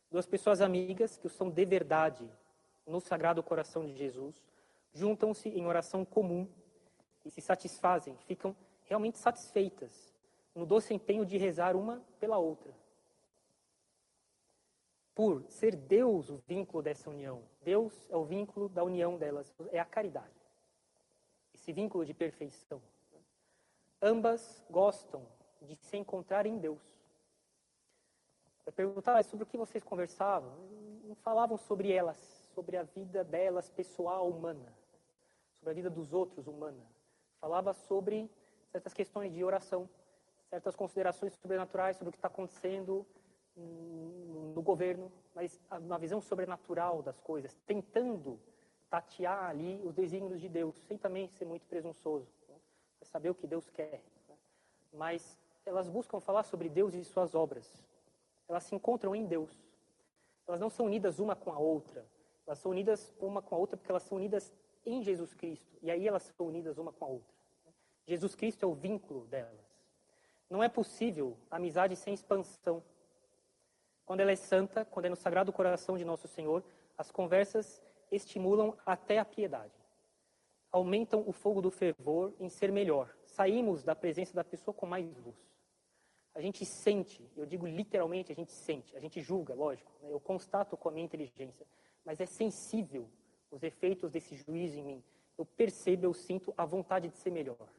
Duas 0.10 0.26
pessoas 0.26 0.62
amigas 0.62 1.17
que 1.17 1.30
são 1.30 1.50
de 1.50 1.65
verdade 1.65 2.30
no 2.86 3.00
Sagrado 3.00 3.41
Coração 3.41 3.86
de 3.86 3.95
Jesus, 3.95 4.43
juntam-se 4.93 5.47
em 5.47 5.65
oração 5.65 6.04
comum 6.04 6.50
e 7.24 7.30
se 7.30 7.39
satisfazem, 7.39 8.17
ficam 8.26 8.56
realmente 8.84 9.17
satisfeitas 9.17 10.11
no 10.53 10.65
doce 10.65 10.93
empenho 10.93 11.25
de 11.25 11.37
rezar 11.37 11.75
uma 11.75 12.01
pela 12.19 12.37
outra. 12.37 12.73
Por 15.13 15.43
ser 15.49 15.75
Deus 15.75 16.29
o 16.29 16.37
vínculo 16.47 16.81
dessa 16.81 17.09
união. 17.09 17.43
Deus 17.61 17.93
é 18.09 18.15
o 18.15 18.23
vínculo 18.23 18.69
da 18.69 18.83
união 18.83 19.17
delas, 19.17 19.53
é 19.71 19.79
a 19.79 19.85
caridade 19.85 20.41
esse 21.61 21.71
vínculo 21.71 22.03
de 22.03 22.13
perfeição. 22.13 22.81
Ambas 24.01 24.63
gostam 24.69 25.23
de 25.61 25.75
se 25.75 25.95
encontrar 25.95 26.47
em 26.47 26.57
Deus. 26.57 26.81
Eu 28.65 28.73
perguntava 28.73 29.21
sobre 29.21 29.43
o 29.43 29.47
que 29.47 29.57
vocês 29.57 29.83
conversavam. 29.83 30.51
Não 31.03 31.15
falavam 31.15 31.57
sobre 31.57 31.91
elas, 31.91 32.17
sobre 32.55 32.77
a 32.77 32.83
vida 32.83 33.23
delas, 33.23 33.69
pessoal, 33.69 34.27
humana. 34.27 34.73
sobre 35.59 35.71
a 35.71 35.75
vida 35.75 35.89
dos 35.91 36.11
outros, 36.11 36.47
humana. 36.47 36.83
Falava 37.39 37.73
sobre 37.73 38.27
certas 38.71 38.95
questões 38.95 39.31
de 39.31 39.43
oração, 39.43 39.87
certas 40.51 40.75
considerações 40.75 41.33
sobrenaturais 41.35 41.95
sobre 41.95 42.09
o 42.09 42.11
que 42.11 42.17
está 42.17 42.27
acontecendo 42.27 43.05
no 43.55 44.61
governo, 44.61 45.09
mas 45.33 45.57
uma 45.71 45.97
visão 45.97 46.19
sobrenatural 46.19 47.01
das 47.01 47.17
coisas, 47.21 47.57
tentando 47.65 48.37
tatear 48.89 49.45
ali 49.45 49.81
os 49.85 49.93
desígnios 49.93 50.41
de 50.41 50.49
Deus, 50.49 50.75
sem 50.87 50.97
também 50.97 51.29
ser 51.29 51.45
muito 51.45 51.65
presunçoso, 51.67 52.27
né? 52.49 52.55
saber 53.03 53.29
o 53.29 53.35
que 53.35 53.47
Deus 53.47 53.69
quer. 53.69 54.03
Né? 54.27 54.35
Mas 54.91 55.39
elas 55.65 55.87
buscam 55.87 56.19
falar 56.19 56.43
sobre 56.43 56.67
Deus 56.67 56.93
e 56.93 57.03
suas 57.05 57.33
obras. 57.33 57.81
Elas 58.49 58.63
se 58.63 58.75
encontram 58.75 59.15
em 59.15 59.25
Deus. 59.25 59.49
Elas 60.45 60.59
não 60.59 60.69
são 60.69 60.85
unidas 60.85 61.17
uma 61.17 61.33
com 61.33 61.53
a 61.53 61.57
outra. 61.57 62.05
Elas 62.45 62.59
são 62.59 62.71
unidas 62.71 63.13
uma 63.21 63.41
com 63.41 63.55
a 63.55 63.57
outra 63.57 63.77
porque 63.77 63.89
elas 63.89 64.03
são 64.03 64.17
unidas 64.17 64.51
em 64.85 65.01
Jesus 65.01 65.33
Cristo. 65.33 65.77
E 65.81 65.89
aí 65.89 66.05
elas 66.05 66.23
são 66.23 66.47
unidas 66.47 66.77
uma 66.77 66.91
com 66.91 67.05
a 67.05 67.07
outra. 67.07 67.33
Jesus 68.05 68.35
Cristo 68.35 68.65
é 68.65 68.67
o 68.67 68.73
vínculo 68.73 69.25
delas. 69.27 69.70
Não 70.51 70.61
é 70.61 70.67
possível 70.67 71.37
amizade 71.49 71.95
sem 71.95 72.13
expansão. 72.13 72.83
Quando 74.05 74.19
ela 74.19 74.33
é 74.33 74.35
santa, 74.35 74.83
quando 74.83 75.05
é 75.05 75.09
no 75.09 75.15
sagrado 75.15 75.53
coração 75.53 75.97
de 75.97 76.03
nosso 76.03 76.27
Senhor, 76.27 76.61
as 76.97 77.09
conversas 77.09 77.81
estimulam 78.11 78.75
até 78.85 79.17
a 79.17 79.23
piedade. 79.23 79.71
Aumentam 80.69 81.23
o 81.25 81.31
fogo 81.31 81.61
do 81.61 81.71
fervor 81.71 82.33
em 82.37 82.49
ser 82.49 82.69
melhor. 82.69 83.15
Saímos 83.23 83.81
da 83.81 83.95
presença 83.95 84.33
da 84.33 84.43
pessoa 84.43 84.75
com 84.75 84.85
mais 84.85 85.15
luz. 85.19 85.37
A 86.35 86.41
gente 86.41 86.65
sente, 86.65 87.25
eu 87.37 87.45
digo 87.45 87.65
literalmente, 87.65 88.33
a 88.33 88.35
gente 88.35 88.51
sente, 88.51 88.95
a 88.97 88.99
gente 88.99 89.21
julga, 89.21 89.53
lógico, 89.53 89.89
né? 90.01 90.11
eu 90.11 90.19
constato 90.19 90.75
com 90.75 90.89
a 90.89 90.91
minha 90.91 91.05
inteligência, 91.05 91.65
mas 92.03 92.19
é 92.19 92.25
sensível 92.25 93.07
os 93.49 93.63
efeitos 93.63 94.11
desse 94.11 94.35
juízo 94.35 94.77
em 94.77 94.83
mim. 94.83 95.03
Eu 95.37 95.45
percebo, 95.45 96.07
eu 96.07 96.13
sinto 96.13 96.53
a 96.57 96.65
vontade 96.65 97.07
de 97.07 97.15
ser 97.15 97.31
melhor. 97.31 97.69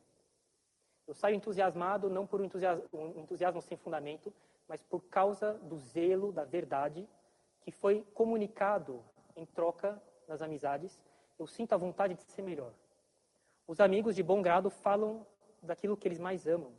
Eu 1.07 1.15
saio 1.15 1.35
entusiasmado 1.35 2.09
não 2.09 2.27
por 2.27 2.41
um 2.41 2.45
entusiasmo, 2.45 2.85
um 2.93 3.21
entusiasmo 3.21 3.61
sem 3.61 3.77
fundamento, 3.77 4.33
mas 4.69 4.83
por 4.83 5.03
causa 5.05 5.55
do 5.55 5.77
zelo, 5.77 6.33
da 6.33 6.45
verdade 6.45 7.09
que 7.61 7.71
foi 7.71 8.05
comunicado 8.15 9.03
em 9.37 9.47
troca 9.47 10.01
nas 10.29 10.43
amizades. 10.43 11.01
Eu 11.39 11.47
sinto 11.47 11.73
a 11.73 11.77
vontade 11.77 12.15
de 12.15 12.23
ser 12.23 12.43
melhor. 12.43 12.73
Os 13.67 13.81
amigos 13.81 14.17
de 14.17 14.23
bom 14.23 14.43
grado 14.43 14.71
falam 14.71 15.27
daquilo 15.63 15.97
que 15.97 16.09
eles 16.09 16.19
mais 16.19 16.47
amam. 16.47 16.73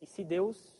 E 0.00 0.06
se 0.06 0.22
Deus 0.22 0.76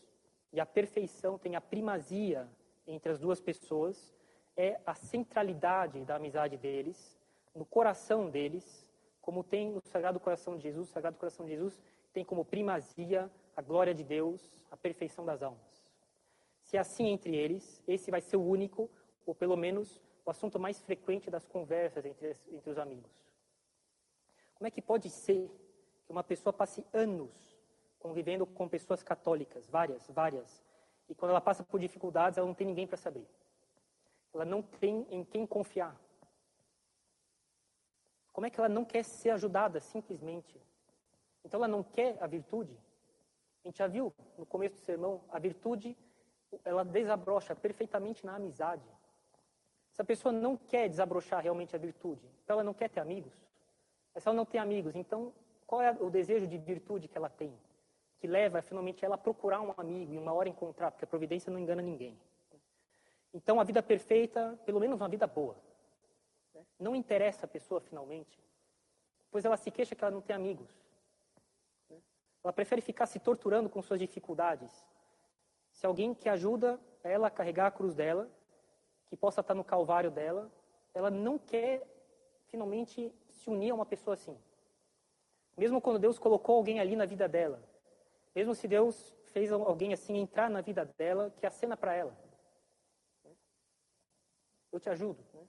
e 0.51 0.59
a 0.59 0.65
perfeição 0.65 1.37
têm 1.37 1.55
a 1.55 1.61
primazia 1.61 2.47
entre 2.87 3.11
as 3.11 3.19
duas 3.19 3.39
pessoas, 3.39 4.13
é 4.55 4.79
a 4.85 4.95
centralidade 4.95 6.03
da 6.05 6.15
amizade 6.15 6.57
deles, 6.57 7.17
no 7.53 7.65
coração 7.65 8.29
deles, 8.29 8.87
como 9.21 9.43
tem 9.43 9.71
no 9.71 9.81
Sagrado 9.81 10.19
Coração 10.19 10.57
de 10.57 10.63
Jesus. 10.63 10.89
O 10.89 10.91
Sagrado 10.91 11.17
Coração 11.17 11.45
de 11.45 11.51
Jesus 11.51 11.79
tem 12.13 12.23
como 12.23 12.45
primazia 12.45 13.31
a 13.55 13.61
glória 13.61 13.93
de 13.93 14.03
Deus, 14.03 14.63
a 14.71 14.77
perfeição 14.77 15.25
das 15.25 15.41
almas. 15.41 15.83
Se 16.63 16.77
é 16.77 16.79
assim 16.79 17.07
entre 17.07 17.35
eles, 17.35 17.81
esse 17.87 18.11
vai 18.11 18.21
ser 18.21 18.37
o 18.37 18.43
único, 18.43 18.89
ou 19.25 19.33
pelo 19.33 19.55
menos 19.55 20.01
o 20.25 20.29
assunto 20.29 20.59
mais 20.59 20.81
frequente 20.81 21.29
das 21.29 21.45
conversas 21.45 22.05
entre, 22.05 22.35
entre 22.51 22.69
os 22.69 22.77
amigos. 22.77 23.11
Como 24.55 24.67
é 24.67 24.71
que 24.71 24.81
pode 24.81 25.09
ser 25.09 25.49
que 26.05 26.11
uma 26.11 26.23
pessoa 26.23 26.53
passe 26.53 26.85
anos 26.93 27.57
convivendo 27.99 28.45
com 28.45 28.67
pessoas 28.67 29.03
católicas, 29.03 29.67
várias, 29.67 30.07
várias, 30.07 30.63
e 31.09 31.15
quando 31.15 31.31
ela 31.31 31.41
passa 31.41 31.63
por 31.63 31.79
dificuldades, 31.79 32.37
ela 32.37 32.47
não 32.47 32.53
tem 32.53 32.67
ninguém 32.67 32.87
para 32.87 32.97
saber. 32.97 33.27
Ela 34.33 34.45
não 34.45 34.61
tem 34.61 35.07
em 35.09 35.23
quem 35.23 35.45
confiar. 35.45 35.99
Como 38.31 38.45
é 38.45 38.49
que 38.49 38.59
ela 38.59 38.69
não 38.69 38.85
quer 38.85 39.03
ser 39.03 39.31
ajudada 39.31 39.79
simplesmente? 39.79 40.61
Então 41.43 41.59
ela 41.59 41.67
não 41.67 41.83
quer 41.83 42.17
a 42.21 42.27
virtude. 42.27 42.77
A 43.63 43.67
gente 43.67 43.77
já 43.77 43.87
viu 43.87 44.13
no 44.37 44.45
começo 44.45 44.75
do 44.75 44.81
sermão, 44.81 45.21
a 45.29 45.39
virtude, 45.39 45.97
ela 46.63 46.83
desabrocha 46.83 47.55
perfeitamente 47.55 48.25
na 48.25 48.35
amizade. 48.35 48.83
Se 49.91 50.01
a 50.01 50.05
pessoa 50.05 50.31
não 50.31 50.55
quer 50.55 50.87
desabrochar 50.87 51.43
realmente 51.43 51.75
a 51.75 51.79
virtude, 51.79 52.25
então 52.43 52.55
ela 52.55 52.63
não 52.63 52.73
quer 52.73 52.89
ter 52.89 52.99
amigos. 52.99 53.33
Se 54.17 54.27
ela 54.27 54.35
não 54.35 54.45
tem 54.45 54.59
amigos, 54.59 54.95
então 54.95 55.33
qual 55.67 55.81
é 55.81 55.91
o 55.91 56.09
desejo 56.09 56.47
de 56.47 56.57
virtude 56.57 57.07
que 57.07 57.17
ela 57.17 57.29
tem? 57.29 57.53
Que 58.19 58.27
leva 58.27 58.61
finalmente 58.61 59.05
ela 59.05 59.15
a 59.15 59.17
procurar 59.17 59.61
um 59.61 59.73
amigo 59.77 60.13
e 60.13 60.17
uma 60.17 60.33
hora 60.33 60.49
encontrar, 60.49 60.91
porque 60.91 61.05
a 61.05 61.07
providência 61.07 61.51
não 61.51 61.59
engana 61.59 61.81
ninguém. 61.81 62.17
Então 63.33 63.59
a 63.59 63.63
vida 63.63 63.83
perfeita, 63.83 64.59
pelo 64.65 64.79
menos 64.79 64.99
uma 64.99 65.07
vida 65.07 65.27
boa. 65.27 65.55
Não 66.79 66.95
interessa 66.95 67.45
a 67.45 67.47
pessoa 67.47 67.79
finalmente, 67.79 68.39
pois 69.29 69.45
ela 69.45 69.57
se 69.57 69.69
queixa 69.69 69.95
que 69.95 70.03
ela 70.03 70.11
não 70.11 70.21
tem 70.21 70.35
amigos. 70.35 70.69
Ela 72.43 72.53
prefere 72.53 72.81
ficar 72.81 73.05
se 73.05 73.19
torturando 73.19 73.69
com 73.69 73.81
suas 73.81 73.99
dificuldades. 73.99 74.85
Se 75.71 75.85
alguém 75.85 76.13
que 76.13 76.29
ajuda 76.29 76.79
ela 77.03 77.27
a 77.27 77.31
carregar 77.31 77.67
a 77.67 77.71
cruz 77.71 77.93
dela, 77.93 78.29
que 79.07 79.15
possa 79.15 79.41
estar 79.41 79.53
no 79.53 79.63
calvário 79.63 80.11
dela, 80.11 80.51
ela 80.93 81.09
não 81.09 81.37
quer 81.37 81.85
finalmente 82.47 83.13
se 83.29 83.49
unir 83.49 83.71
a 83.71 83.75
uma 83.75 83.85
pessoa 83.85 84.13
assim. 84.13 84.37
Mesmo 85.57 85.81
quando 85.81 85.99
Deus 85.99 86.17
colocou 86.17 86.55
alguém 86.55 86.79
ali 86.79 86.95
na 86.95 87.05
vida 87.05 87.27
dela, 87.27 87.61
mesmo 88.33 88.55
se 88.55 88.67
Deus 88.67 89.15
fez 89.25 89.51
alguém 89.51 89.93
assim 89.93 90.17
entrar 90.17 90.49
na 90.49 90.61
vida 90.61 90.85
dela, 90.85 91.33
que 91.37 91.45
acena 91.45 91.75
para 91.75 91.93
ela. 91.93 92.17
Eu 94.71 94.79
te 94.79 94.89
ajudo. 94.89 95.23
Né? 95.33 95.41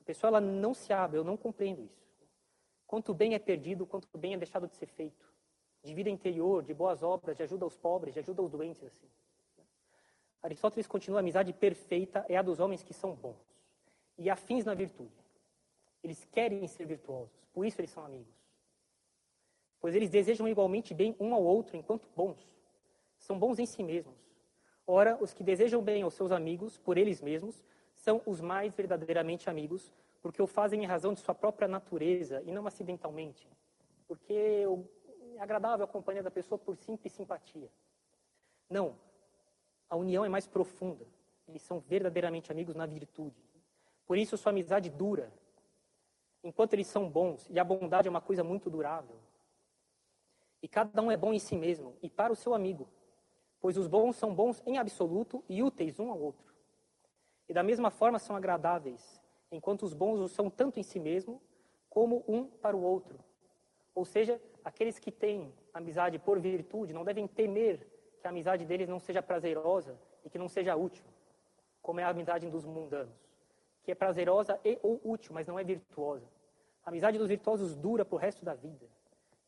A 0.00 0.04
pessoa 0.04 0.28
ela 0.28 0.40
não 0.40 0.74
se 0.74 0.92
abre, 0.92 1.18
eu 1.18 1.24
não 1.24 1.36
compreendo 1.36 1.82
isso. 1.82 2.08
Quanto 2.86 3.14
bem 3.14 3.34
é 3.34 3.38
perdido, 3.38 3.86
quanto 3.86 4.16
bem 4.16 4.34
é 4.34 4.38
deixado 4.38 4.66
de 4.66 4.74
ser 4.74 4.86
feito 4.86 5.27
de 5.88 5.94
vida 5.94 6.10
interior, 6.10 6.62
de 6.62 6.74
boas 6.74 7.02
obras, 7.02 7.36
de 7.36 7.42
ajuda 7.42 7.64
aos 7.64 7.76
pobres, 7.76 8.14
de 8.14 8.20
ajuda 8.20 8.42
aos 8.42 8.50
doentes. 8.50 8.84
Assim. 8.84 9.06
Aristóteles 10.42 10.86
continua: 10.86 11.18
a 11.18 11.20
amizade 11.20 11.52
perfeita 11.52 12.24
é 12.28 12.36
a 12.36 12.42
dos 12.42 12.60
homens 12.60 12.82
que 12.82 12.94
são 12.94 13.14
bons 13.14 13.36
e 14.16 14.28
afins 14.28 14.64
na 14.64 14.74
virtude. 14.74 15.16
Eles 16.02 16.24
querem 16.26 16.66
ser 16.66 16.86
virtuosos, 16.86 17.34
por 17.52 17.64
isso 17.66 17.80
eles 17.80 17.90
são 17.90 18.04
amigos. 18.04 18.34
Pois 19.80 19.94
eles 19.94 20.10
desejam 20.10 20.48
igualmente 20.48 20.92
bem 20.92 21.16
um 21.18 21.34
ao 21.34 21.42
outro 21.42 21.76
enquanto 21.76 22.08
bons. 22.14 22.38
São 23.18 23.38
bons 23.38 23.58
em 23.58 23.66
si 23.66 23.82
mesmos. 23.82 24.16
Ora, 24.86 25.18
os 25.20 25.32
que 25.34 25.44
desejam 25.44 25.82
bem 25.82 26.02
aos 26.02 26.14
seus 26.14 26.32
amigos, 26.32 26.78
por 26.78 26.96
eles 26.96 27.20
mesmos, 27.20 27.62
são 27.94 28.22
os 28.24 28.40
mais 28.40 28.74
verdadeiramente 28.74 29.50
amigos, 29.50 29.92
porque 30.20 30.40
o 30.40 30.46
fazem 30.46 30.82
em 30.82 30.86
razão 30.86 31.12
de 31.12 31.20
sua 31.20 31.34
própria 31.34 31.68
natureza 31.68 32.42
e 32.46 32.50
não 32.50 32.66
acidentalmente. 32.66 33.48
Porque 34.06 34.66
o 34.66 34.84
agradável 35.38 35.84
a 35.84 35.88
companhia 35.88 36.22
da 36.22 36.30
pessoa 36.30 36.58
por 36.58 36.76
simples 36.76 37.12
simpatia. 37.12 37.70
Não. 38.68 38.96
A 39.88 39.96
união 39.96 40.24
é 40.24 40.28
mais 40.28 40.46
profunda. 40.46 41.06
Eles 41.46 41.62
são 41.62 41.80
verdadeiramente 41.80 42.52
amigos 42.52 42.74
na 42.74 42.86
virtude. 42.86 43.42
Por 44.06 44.18
isso 44.18 44.36
sua 44.36 44.50
amizade 44.50 44.90
dura. 44.90 45.32
Enquanto 46.42 46.74
eles 46.74 46.86
são 46.86 47.08
bons, 47.08 47.48
e 47.50 47.58
a 47.58 47.64
bondade 47.64 48.06
é 48.06 48.10
uma 48.10 48.20
coisa 48.20 48.44
muito 48.44 48.70
durável. 48.70 49.16
E 50.62 50.68
cada 50.68 51.00
um 51.02 51.10
é 51.10 51.16
bom 51.16 51.32
em 51.32 51.38
si 51.38 51.56
mesmo 51.56 51.96
e 52.02 52.10
para 52.10 52.32
o 52.32 52.36
seu 52.36 52.52
amigo, 52.52 52.88
pois 53.60 53.76
os 53.76 53.86
bons 53.86 54.16
são 54.16 54.34
bons 54.34 54.62
em 54.66 54.78
absoluto 54.78 55.44
e 55.48 55.62
úteis 55.62 55.98
um 56.00 56.10
ao 56.10 56.18
outro. 56.18 56.52
E 57.48 57.54
da 57.54 57.62
mesma 57.62 57.90
forma 57.90 58.18
são 58.18 58.36
agradáveis, 58.36 59.22
enquanto 59.50 59.84
os 59.84 59.94
bons 59.94 60.20
o 60.20 60.28
são 60.28 60.50
tanto 60.50 60.78
em 60.78 60.82
si 60.82 60.98
mesmo 60.98 61.40
como 61.88 62.24
um 62.28 62.44
para 62.44 62.76
o 62.76 62.82
outro. 62.82 63.18
Ou 63.98 64.04
seja, 64.04 64.40
aqueles 64.64 64.96
que 64.96 65.10
têm 65.10 65.52
amizade 65.74 66.20
por 66.20 66.38
virtude 66.38 66.92
não 66.92 67.04
devem 67.04 67.26
temer 67.26 67.84
que 68.20 68.28
a 68.28 68.30
amizade 68.30 68.64
deles 68.64 68.88
não 68.88 69.00
seja 69.00 69.20
prazerosa 69.20 69.98
e 70.24 70.30
que 70.30 70.38
não 70.38 70.48
seja 70.48 70.76
útil, 70.76 71.04
como 71.82 71.98
é 71.98 72.04
a 72.04 72.10
amizade 72.10 72.48
dos 72.48 72.64
mundanos, 72.64 73.12
que 73.82 73.90
é 73.90 73.96
prazerosa 73.96 74.60
e 74.64 74.78
ou 74.84 75.00
útil, 75.02 75.34
mas 75.34 75.48
não 75.48 75.58
é 75.58 75.64
virtuosa. 75.64 76.28
A 76.84 76.90
amizade 76.90 77.18
dos 77.18 77.26
virtuosos 77.26 77.74
dura 77.74 78.04
para 78.04 78.14
o 78.14 78.18
resto 78.18 78.44
da 78.44 78.54
vida. 78.54 78.86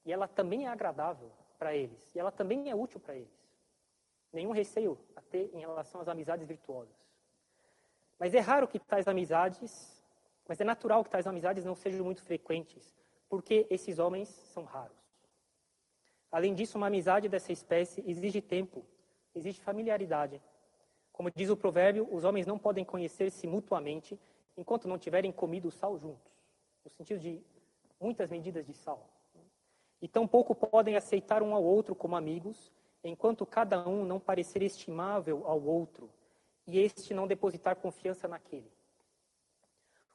E 0.05 0.13
ela 0.13 0.27
também 0.27 0.67
é 0.67 0.69
agradável 0.69 1.31
para 1.57 1.73
eles. 1.73 2.13
E 2.13 2.19
ela 2.19 2.33
também 2.33 2.69
é 2.69 2.75
útil 2.75 2.99
para 2.99 3.15
eles. 3.15 3.49
Nenhum 4.33 4.51
receio 4.51 4.99
a 5.15 5.21
ter 5.21 5.49
em 5.55 5.61
relação 5.61 6.01
às 6.01 6.09
amizades 6.09 6.45
virtuosas. 6.45 6.97
Mas 8.19 8.35
é 8.35 8.41
raro 8.41 8.67
que 8.67 8.81
tais 8.81 9.07
amizades, 9.07 10.05
mas 10.49 10.61
é 10.61 10.65
natural 10.65 11.05
que 11.05 11.11
tais 11.11 11.29
amizades 11.29 11.65
não 11.65 11.77
sejam 11.77 12.05
muito 12.05 12.25
frequentes, 12.25 13.01
porque 13.31 13.65
esses 13.71 14.01
homens 14.01 14.29
são 14.29 14.65
raros. 14.65 14.99
Além 16.33 16.53
disso, 16.53 16.77
uma 16.77 16.89
amizade 16.89 17.29
dessa 17.29 17.53
espécie 17.53 18.03
exige 18.07 18.43
tempo, 18.43 18.85
exige 19.35 19.61
familiaridade. 19.61 20.43
Como 21.13 21.31
diz 21.31 21.49
o 21.49 21.57
provérbio, 21.57 22.09
os 22.13 22.25
homens 22.25 22.47
não 22.47 22.59
podem 22.59 22.85
conhecer-se 22.85 23.47
mutuamente 23.47 24.19
enquanto 24.57 24.89
não 24.89 24.99
tiverem 24.99 25.31
comido 25.31 25.71
sal 25.71 25.97
juntos, 25.97 26.33
no 26.85 26.91
sentido 26.91 27.21
de 27.21 27.41
muitas 28.01 28.31
medidas 28.31 28.67
de 28.67 28.75
sal. 28.75 29.09
E 30.03 30.09
tampouco 30.09 30.55
podem 30.55 30.97
aceitar 30.97 31.43
um 31.43 31.55
ao 31.55 31.63
outro 31.63 31.95
como 31.95 32.17
amigos, 32.17 32.73
enquanto 33.05 33.47
cada 33.47 33.89
um 33.89 34.05
não 34.05 34.19
parecer 34.19 34.63
estimável 34.63 35.47
ao 35.47 35.63
outro 35.63 36.11
e 36.67 36.79
este 36.79 37.15
não 37.15 37.27
depositar 37.27 37.77
confiança 37.77 38.27
naquele. 38.27 38.71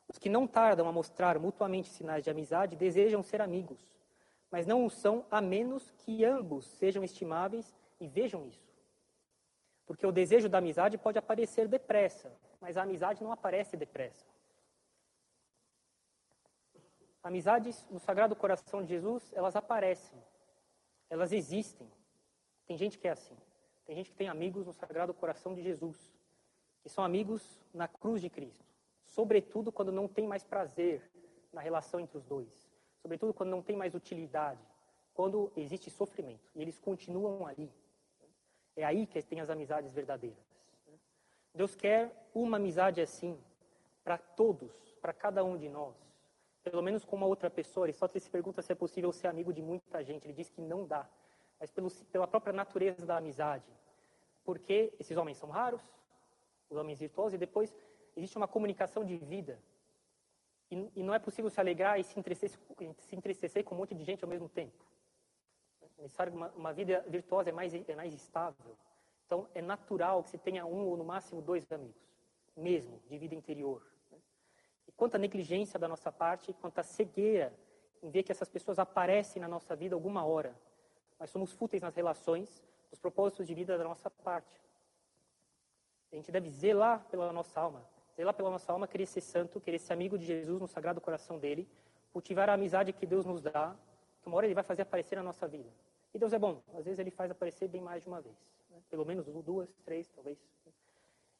Os 0.07 0.17
que 0.17 0.29
não 0.29 0.45
tardam 0.45 0.87
a 0.87 0.91
mostrar 0.91 1.39
mutuamente 1.39 1.89
sinais 1.89 2.23
de 2.23 2.29
amizade 2.29 2.75
desejam 2.75 3.23
ser 3.23 3.41
amigos, 3.41 3.79
mas 4.51 4.65
não 4.65 4.85
o 4.85 4.89
são 4.89 5.25
a 5.31 5.41
menos 5.41 5.91
que 5.91 6.23
ambos 6.23 6.65
sejam 6.65 7.03
estimáveis 7.03 7.75
e 7.99 8.07
vejam 8.07 8.47
isso. 8.47 8.73
Porque 9.85 10.05
o 10.05 10.11
desejo 10.11 10.49
da 10.49 10.57
amizade 10.57 10.97
pode 10.97 11.17
aparecer 11.17 11.67
depressa, 11.67 12.31
mas 12.59 12.77
a 12.77 12.83
amizade 12.83 13.23
não 13.23 13.31
aparece 13.31 13.77
depressa. 13.77 14.25
Amizades 17.23 17.87
no 17.89 17.99
Sagrado 17.99 18.35
Coração 18.35 18.83
de 18.83 18.89
Jesus, 18.89 19.31
elas 19.33 19.55
aparecem, 19.55 20.21
elas 21.09 21.31
existem. 21.31 21.91
Tem 22.67 22.77
gente 22.77 22.99
que 22.99 23.07
é 23.07 23.11
assim. 23.11 23.35
Tem 23.85 23.95
gente 23.95 24.11
que 24.11 24.15
tem 24.15 24.27
amigos 24.27 24.65
no 24.65 24.73
Sagrado 24.73 25.13
Coração 25.13 25.53
de 25.53 25.61
Jesus, 25.61 25.97
que 26.81 26.89
são 26.89 27.03
amigos 27.03 27.59
na 27.73 27.87
cruz 27.87 28.21
de 28.21 28.29
Cristo. 28.29 28.74
Sobretudo 29.15 29.71
quando 29.71 29.91
não 29.91 30.07
tem 30.07 30.27
mais 30.27 30.43
prazer 30.43 31.01
na 31.53 31.61
relação 31.61 31.99
entre 31.99 32.17
os 32.17 32.25
dois. 32.25 32.69
Sobretudo 33.01 33.33
quando 33.33 33.49
não 33.49 33.61
tem 33.61 33.75
mais 33.75 33.95
utilidade. 33.95 34.59
Quando 35.13 35.51
existe 35.55 35.89
sofrimento. 35.89 36.51
E 36.53 36.61
eles 36.61 36.77
continuam 36.77 37.47
ali. 37.47 37.71
É 38.75 38.83
aí 38.83 39.07
que 39.07 39.21
tem 39.21 39.39
as 39.39 39.49
amizades 39.49 39.93
verdadeiras. 39.93 40.45
Deus 41.53 41.73
quer 41.75 42.29
uma 42.33 42.57
amizade 42.57 42.99
assim 42.99 43.39
para 44.03 44.17
todos, 44.17 44.73
para 45.01 45.13
cada 45.13 45.43
um 45.45 45.57
de 45.57 45.69
nós. 45.69 45.95
Pelo 46.61 46.81
menos 46.81 47.05
com 47.05 47.15
uma 47.15 47.25
outra 47.25 47.49
pessoa. 47.49 47.85
Aristóteles 47.85 48.23
se 48.23 48.29
pergunta 48.29 48.61
se 48.61 48.73
é 48.73 48.75
possível 48.75 49.13
ser 49.13 49.27
amigo 49.27 49.53
de 49.53 49.61
muita 49.61 50.03
gente. 50.03 50.25
Ele 50.25 50.33
diz 50.33 50.49
que 50.49 50.61
não 50.61 50.85
dá 50.85 51.07
mas 51.59 51.71
pelo, 51.71 51.89
pela 52.11 52.27
própria 52.27 52.53
natureza 52.53 53.05
da 53.05 53.17
amizade. 53.17 53.65
Porque 54.43 54.93
esses 54.99 55.17
homens 55.17 55.37
são 55.37 55.49
raros, 55.49 55.81
os 56.69 56.77
homens 56.77 56.99
virtuosos, 56.99 57.33
e 57.33 57.37
depois 57.37 57.75
existe 58.15 58.37
uma 58.37 58.47
comunicação 58.47 59.03
de 59.03 59.17
vida. 59.17 59.59
E, 60.71 60.91
e 60.95 61.03
não 61.03 61.13
é 61.13 61.19
possível 61.19 61.49
se 61.49 61.59
alegrar 61.59 61.99
e 61.99 62.03
se 62.03 62.19
entristecer, 62.19 62.59
se 62.99 63.15
entristecer 63.15 63.63
com 63.63 63.75
um 63.75 63.77
monte 63.79 63.93
de 63.93 64.03
gente 64.03 64.23
ao 64.23 64.29
mesmo 64.29 64.49
tempo. 64.49 64.85
É 65.99 66.03
necessário 66.03 66.33
uma, 66.33 66.49
uma 66.51 66.73
vida 66.73 67.05
virtuosa 67.07 67.49
é 67.49 67.53
mais, 67.53 67.73
é 67.73 67.95
mais 67.95 68.13
estável. 68.13 68.77
Então, 69.25 69.47
é 69.53 69.61
natural 69.61 70.23
que 70.23 70.29
se 70.29 70.37
tenha 70.37 70.65
um 70.65 70.85
ou 70.85 70.97
no 70.97 71.03
máximo 71.03 71.41
dois 71.41 71.69
amigos, 71.71 72.01
mesmo, 72.55 73.01
de 73.07 73.17
vida 73.17 73.33
interior. 73.33 73.85
E 74.87 74.91
quanto 74.91 75.17
negligência 75.17 75.79
da 75.79 75.87
nossa 75.87 76.11
parte, 76.11 76.53
quanto 76.53 76.81
cegueira 76.83 77.53
em 78.03 78.09
ver 78.09 78.23
que 78.23 78.31
essas 78.31 78.49
pessoas 78.49 78.77
aparecem 78.77 79.41
na 79.41 79.47
nossa 79.47 79.75
vida 79.75 79.95
alguma 79.95 80.23
hora, 80.23 80.55
nós 81.19 81.29
somos 81.29 81.51
fúteis 81.51 81.81
nas 81.81 81.95
relações, 81.95 82.63
nos 82.91 82.99
propósitos 82.99 83.47
de 83.47 83.55
vida 83.55 83.77
da 83.77 83.83
nossa 83.83 84.09
parte. 84.11 84.61
A 86.11 86.15
gente 86.15 86.31
deve 86.31 86.49
zelar 86.49 87.05
pela 87.09 87.33
nossa 87.33 87.59
alma, 87.59 87.83
zelar 88.15 88.33
pela 88.33 88.49
nossa 88.49 88.71
alma, 88.71 88.87
querer 88.87 89.05
ser 89.05 89.21
santo, 89.21 89.59
querer 89.59 89.79
ser 89.79 89.93
amigo 89.93 90.17
de 90.17 90.25
Jesus 90.25 90.59
no 90.59 90.67
sagrado 90.67 91.01
coração 91.01 91.37
dele, 91.37 91.67
cultivar 92.13 92.49
a 92.49 92.53
amizade 92.53 92.93
que 92.93 93.05
Deus 93.05 93.25
nos 93.25 93.41
dá, 93.41 93.75
que 94.21 94.27
uma 94.27 94.37
hora 94.37 94.47
ele 94.47 94.53
vai 94.53 94.63
fazer 94.63 94.83
aparecer 94.83 95.15
na 95.17 95.23
nossa 95.23 95.47
vida. 95.47 95.69
E 96.13 96.17
Deus 96.17 96.31
é 96.31 96.39
bom, 96.39 96.61
às 96.73 96.85
vezes 96.85 96.99
ele 96.99 97.11
faz 97.11 97.29
aparecer 97.29 97.67
bem 97.67 97.81
mais 97.81 98.03
de 98.03 98.07
uma 98.07 98.21
vez, 98.21 98.35
né? 98.69 98.77
pelo 98.89 99.05
menos 99.05 99.25
duas, 99.43 99.69
três, 99.83 100.07
talvez. 100.09 100.37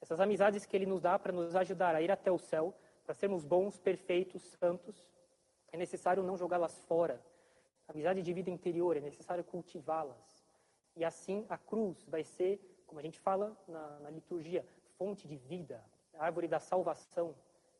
Essas 0.02 0.20
amizades 0.20 0.66
que 0.66 0.76
ele 0.76 0.86
nos 0.86 1.02
dá 1.02 1.18
para 1.18 1.32
nos 1.32 1.56
ajudar 1.56 1.96
a 1.96 2.02
ir 2.02 2.12
até 2.12 2.30
o 2.30 2.38
céu, 2.38 2.74
para 3.06 3.14
sermos 3.14 3.46
bons, 3.46 3.78
perfeitos, 3.80 4.44
santos, 4.60 5.06
é 5.72 5.78
necessário 5.78 6.22
não 6.24 6.36
jogá-las 6.36 6.78
fora, 6.84 7.22
amizade 7.88 8.22
de 8.22 8.34
vida 8.34 8.50
interior, 8.50 8.98
é 8.98 9.00
necessário 9.00 9.44
cultivá-las. 9.44 10.46
E 10.96 11.06
assim 11.06 11.46
a 11.50 11.58
cruz 11.58 12.06
vai 12.08 12.24
ser, 12.24 12.60
como 12.86 13.00
a 13.00 13.04
gente 13.04 13.20
fala 13.20 13.56
na, 13.68 14.00
na 14.00 14.10
liturgia, 14.10 14.66
fonte 14.98 15.28
de 15.28 15.36
vida, 15.36 15.84
a 16.18 16.26
árvore 16.26 16.48
da 16.48 16.60
salvação, 16.60 17.36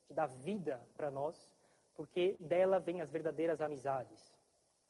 que 0.08 0.14
dá 0.14 0.26
vida 0.26 0.82
para 0.96 1.10
nós, 1.10 1.50
porque 1.96 2.36
dela 2.40 2.80
vem 2.80 3.02
as 3.02 3.10
verdadeiras 3.10 3.62
amizades. 3.62 4.34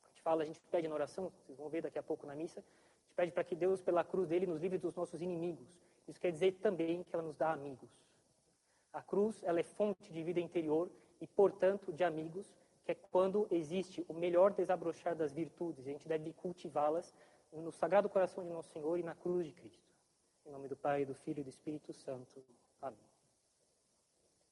A 0.04 0.08
gente 0.10 0.22
fala, 0.22 0.44
a 0.44 0.46
gente 0.46 0.60
pede 0.72 0.88
na 0.88 0.96
oração, 0.96 1.32
vocês 1.44 1.58
vão 1.58 1.70
ver 1.70 1.82
daqui 1.82 2.00
a 2.00 2.04
pouco 2.04 2.26
na 2.26 2.36
missa, 2.36 2.60
a 2.60 3.06
gente 3.06 3.16
pede 3.16 3.32
para 3.32 3.44
que 3.44 3.56
Deus, 3.56 3.82
pela 3.82 4.04
cruz 4.04 4.28
dele, 4.28 4.46
nos 4.46 4.62
livre 4.62 4.78
dos 4.78 4.96
nossos 4.96 5.22
inimigos. 5.22 5.68
Isso 6.08 6.20
quer 6.20 6.32
dizer 6.32 6.54
também 6.54 7.04
que 7.04 7.16
ela 7.16 7.24
nos 7.24 7.36
dá 7.36 7.52
amigos. 7.52 7.90
A 8.94 9.02
cruz, 9.02 9.44
ela 9.44 9.60
é 9.60 9.64
fonte 9.64 10.12
de 10.12 10.24
vida 10.24 10.40
interior 10.40 10.90
e, 11.20 11.28
portanto, 11.28 11.92
de 11.92 12.04
amigos, 12.04 12.56
que 12.84 12.92
é 12.92 12.96
quando 12.96 13.48
existe 13.52 14.06
o 14.08 14.14
melhor 14.14 14.54
desabrochar 14.54 15.16
das 15.16 15.34
virtudes. 15.34 15.88
A 15.88 15.92
gente 15.92 16.08
deve 16.08 16.32
cultivá-las 16.34 17.14
no 17.52 17.72
Sagrado 17.72 18.10
Coração 18.10 18.44
de 18.44 18.50
Nosso 18.52 18.70
Senhor 18.70 19.00
e 19.00 19.04
na 19.04 19.16
cruz 19.16 19.46
de 19.48 19.54
Cristo. 19.54 19.84
Em 20.46 20.52
nome 20.52 20.68
do 20.68 20.78
Pai, 20.78 21.06
do 21.06 21.16
Filho 21.16 21.40
e 21.40 21.44
do 21.44 21.50
Espírito 21.50 21.92
Santo. 21.94 22.44
Amém. 22.82 23.15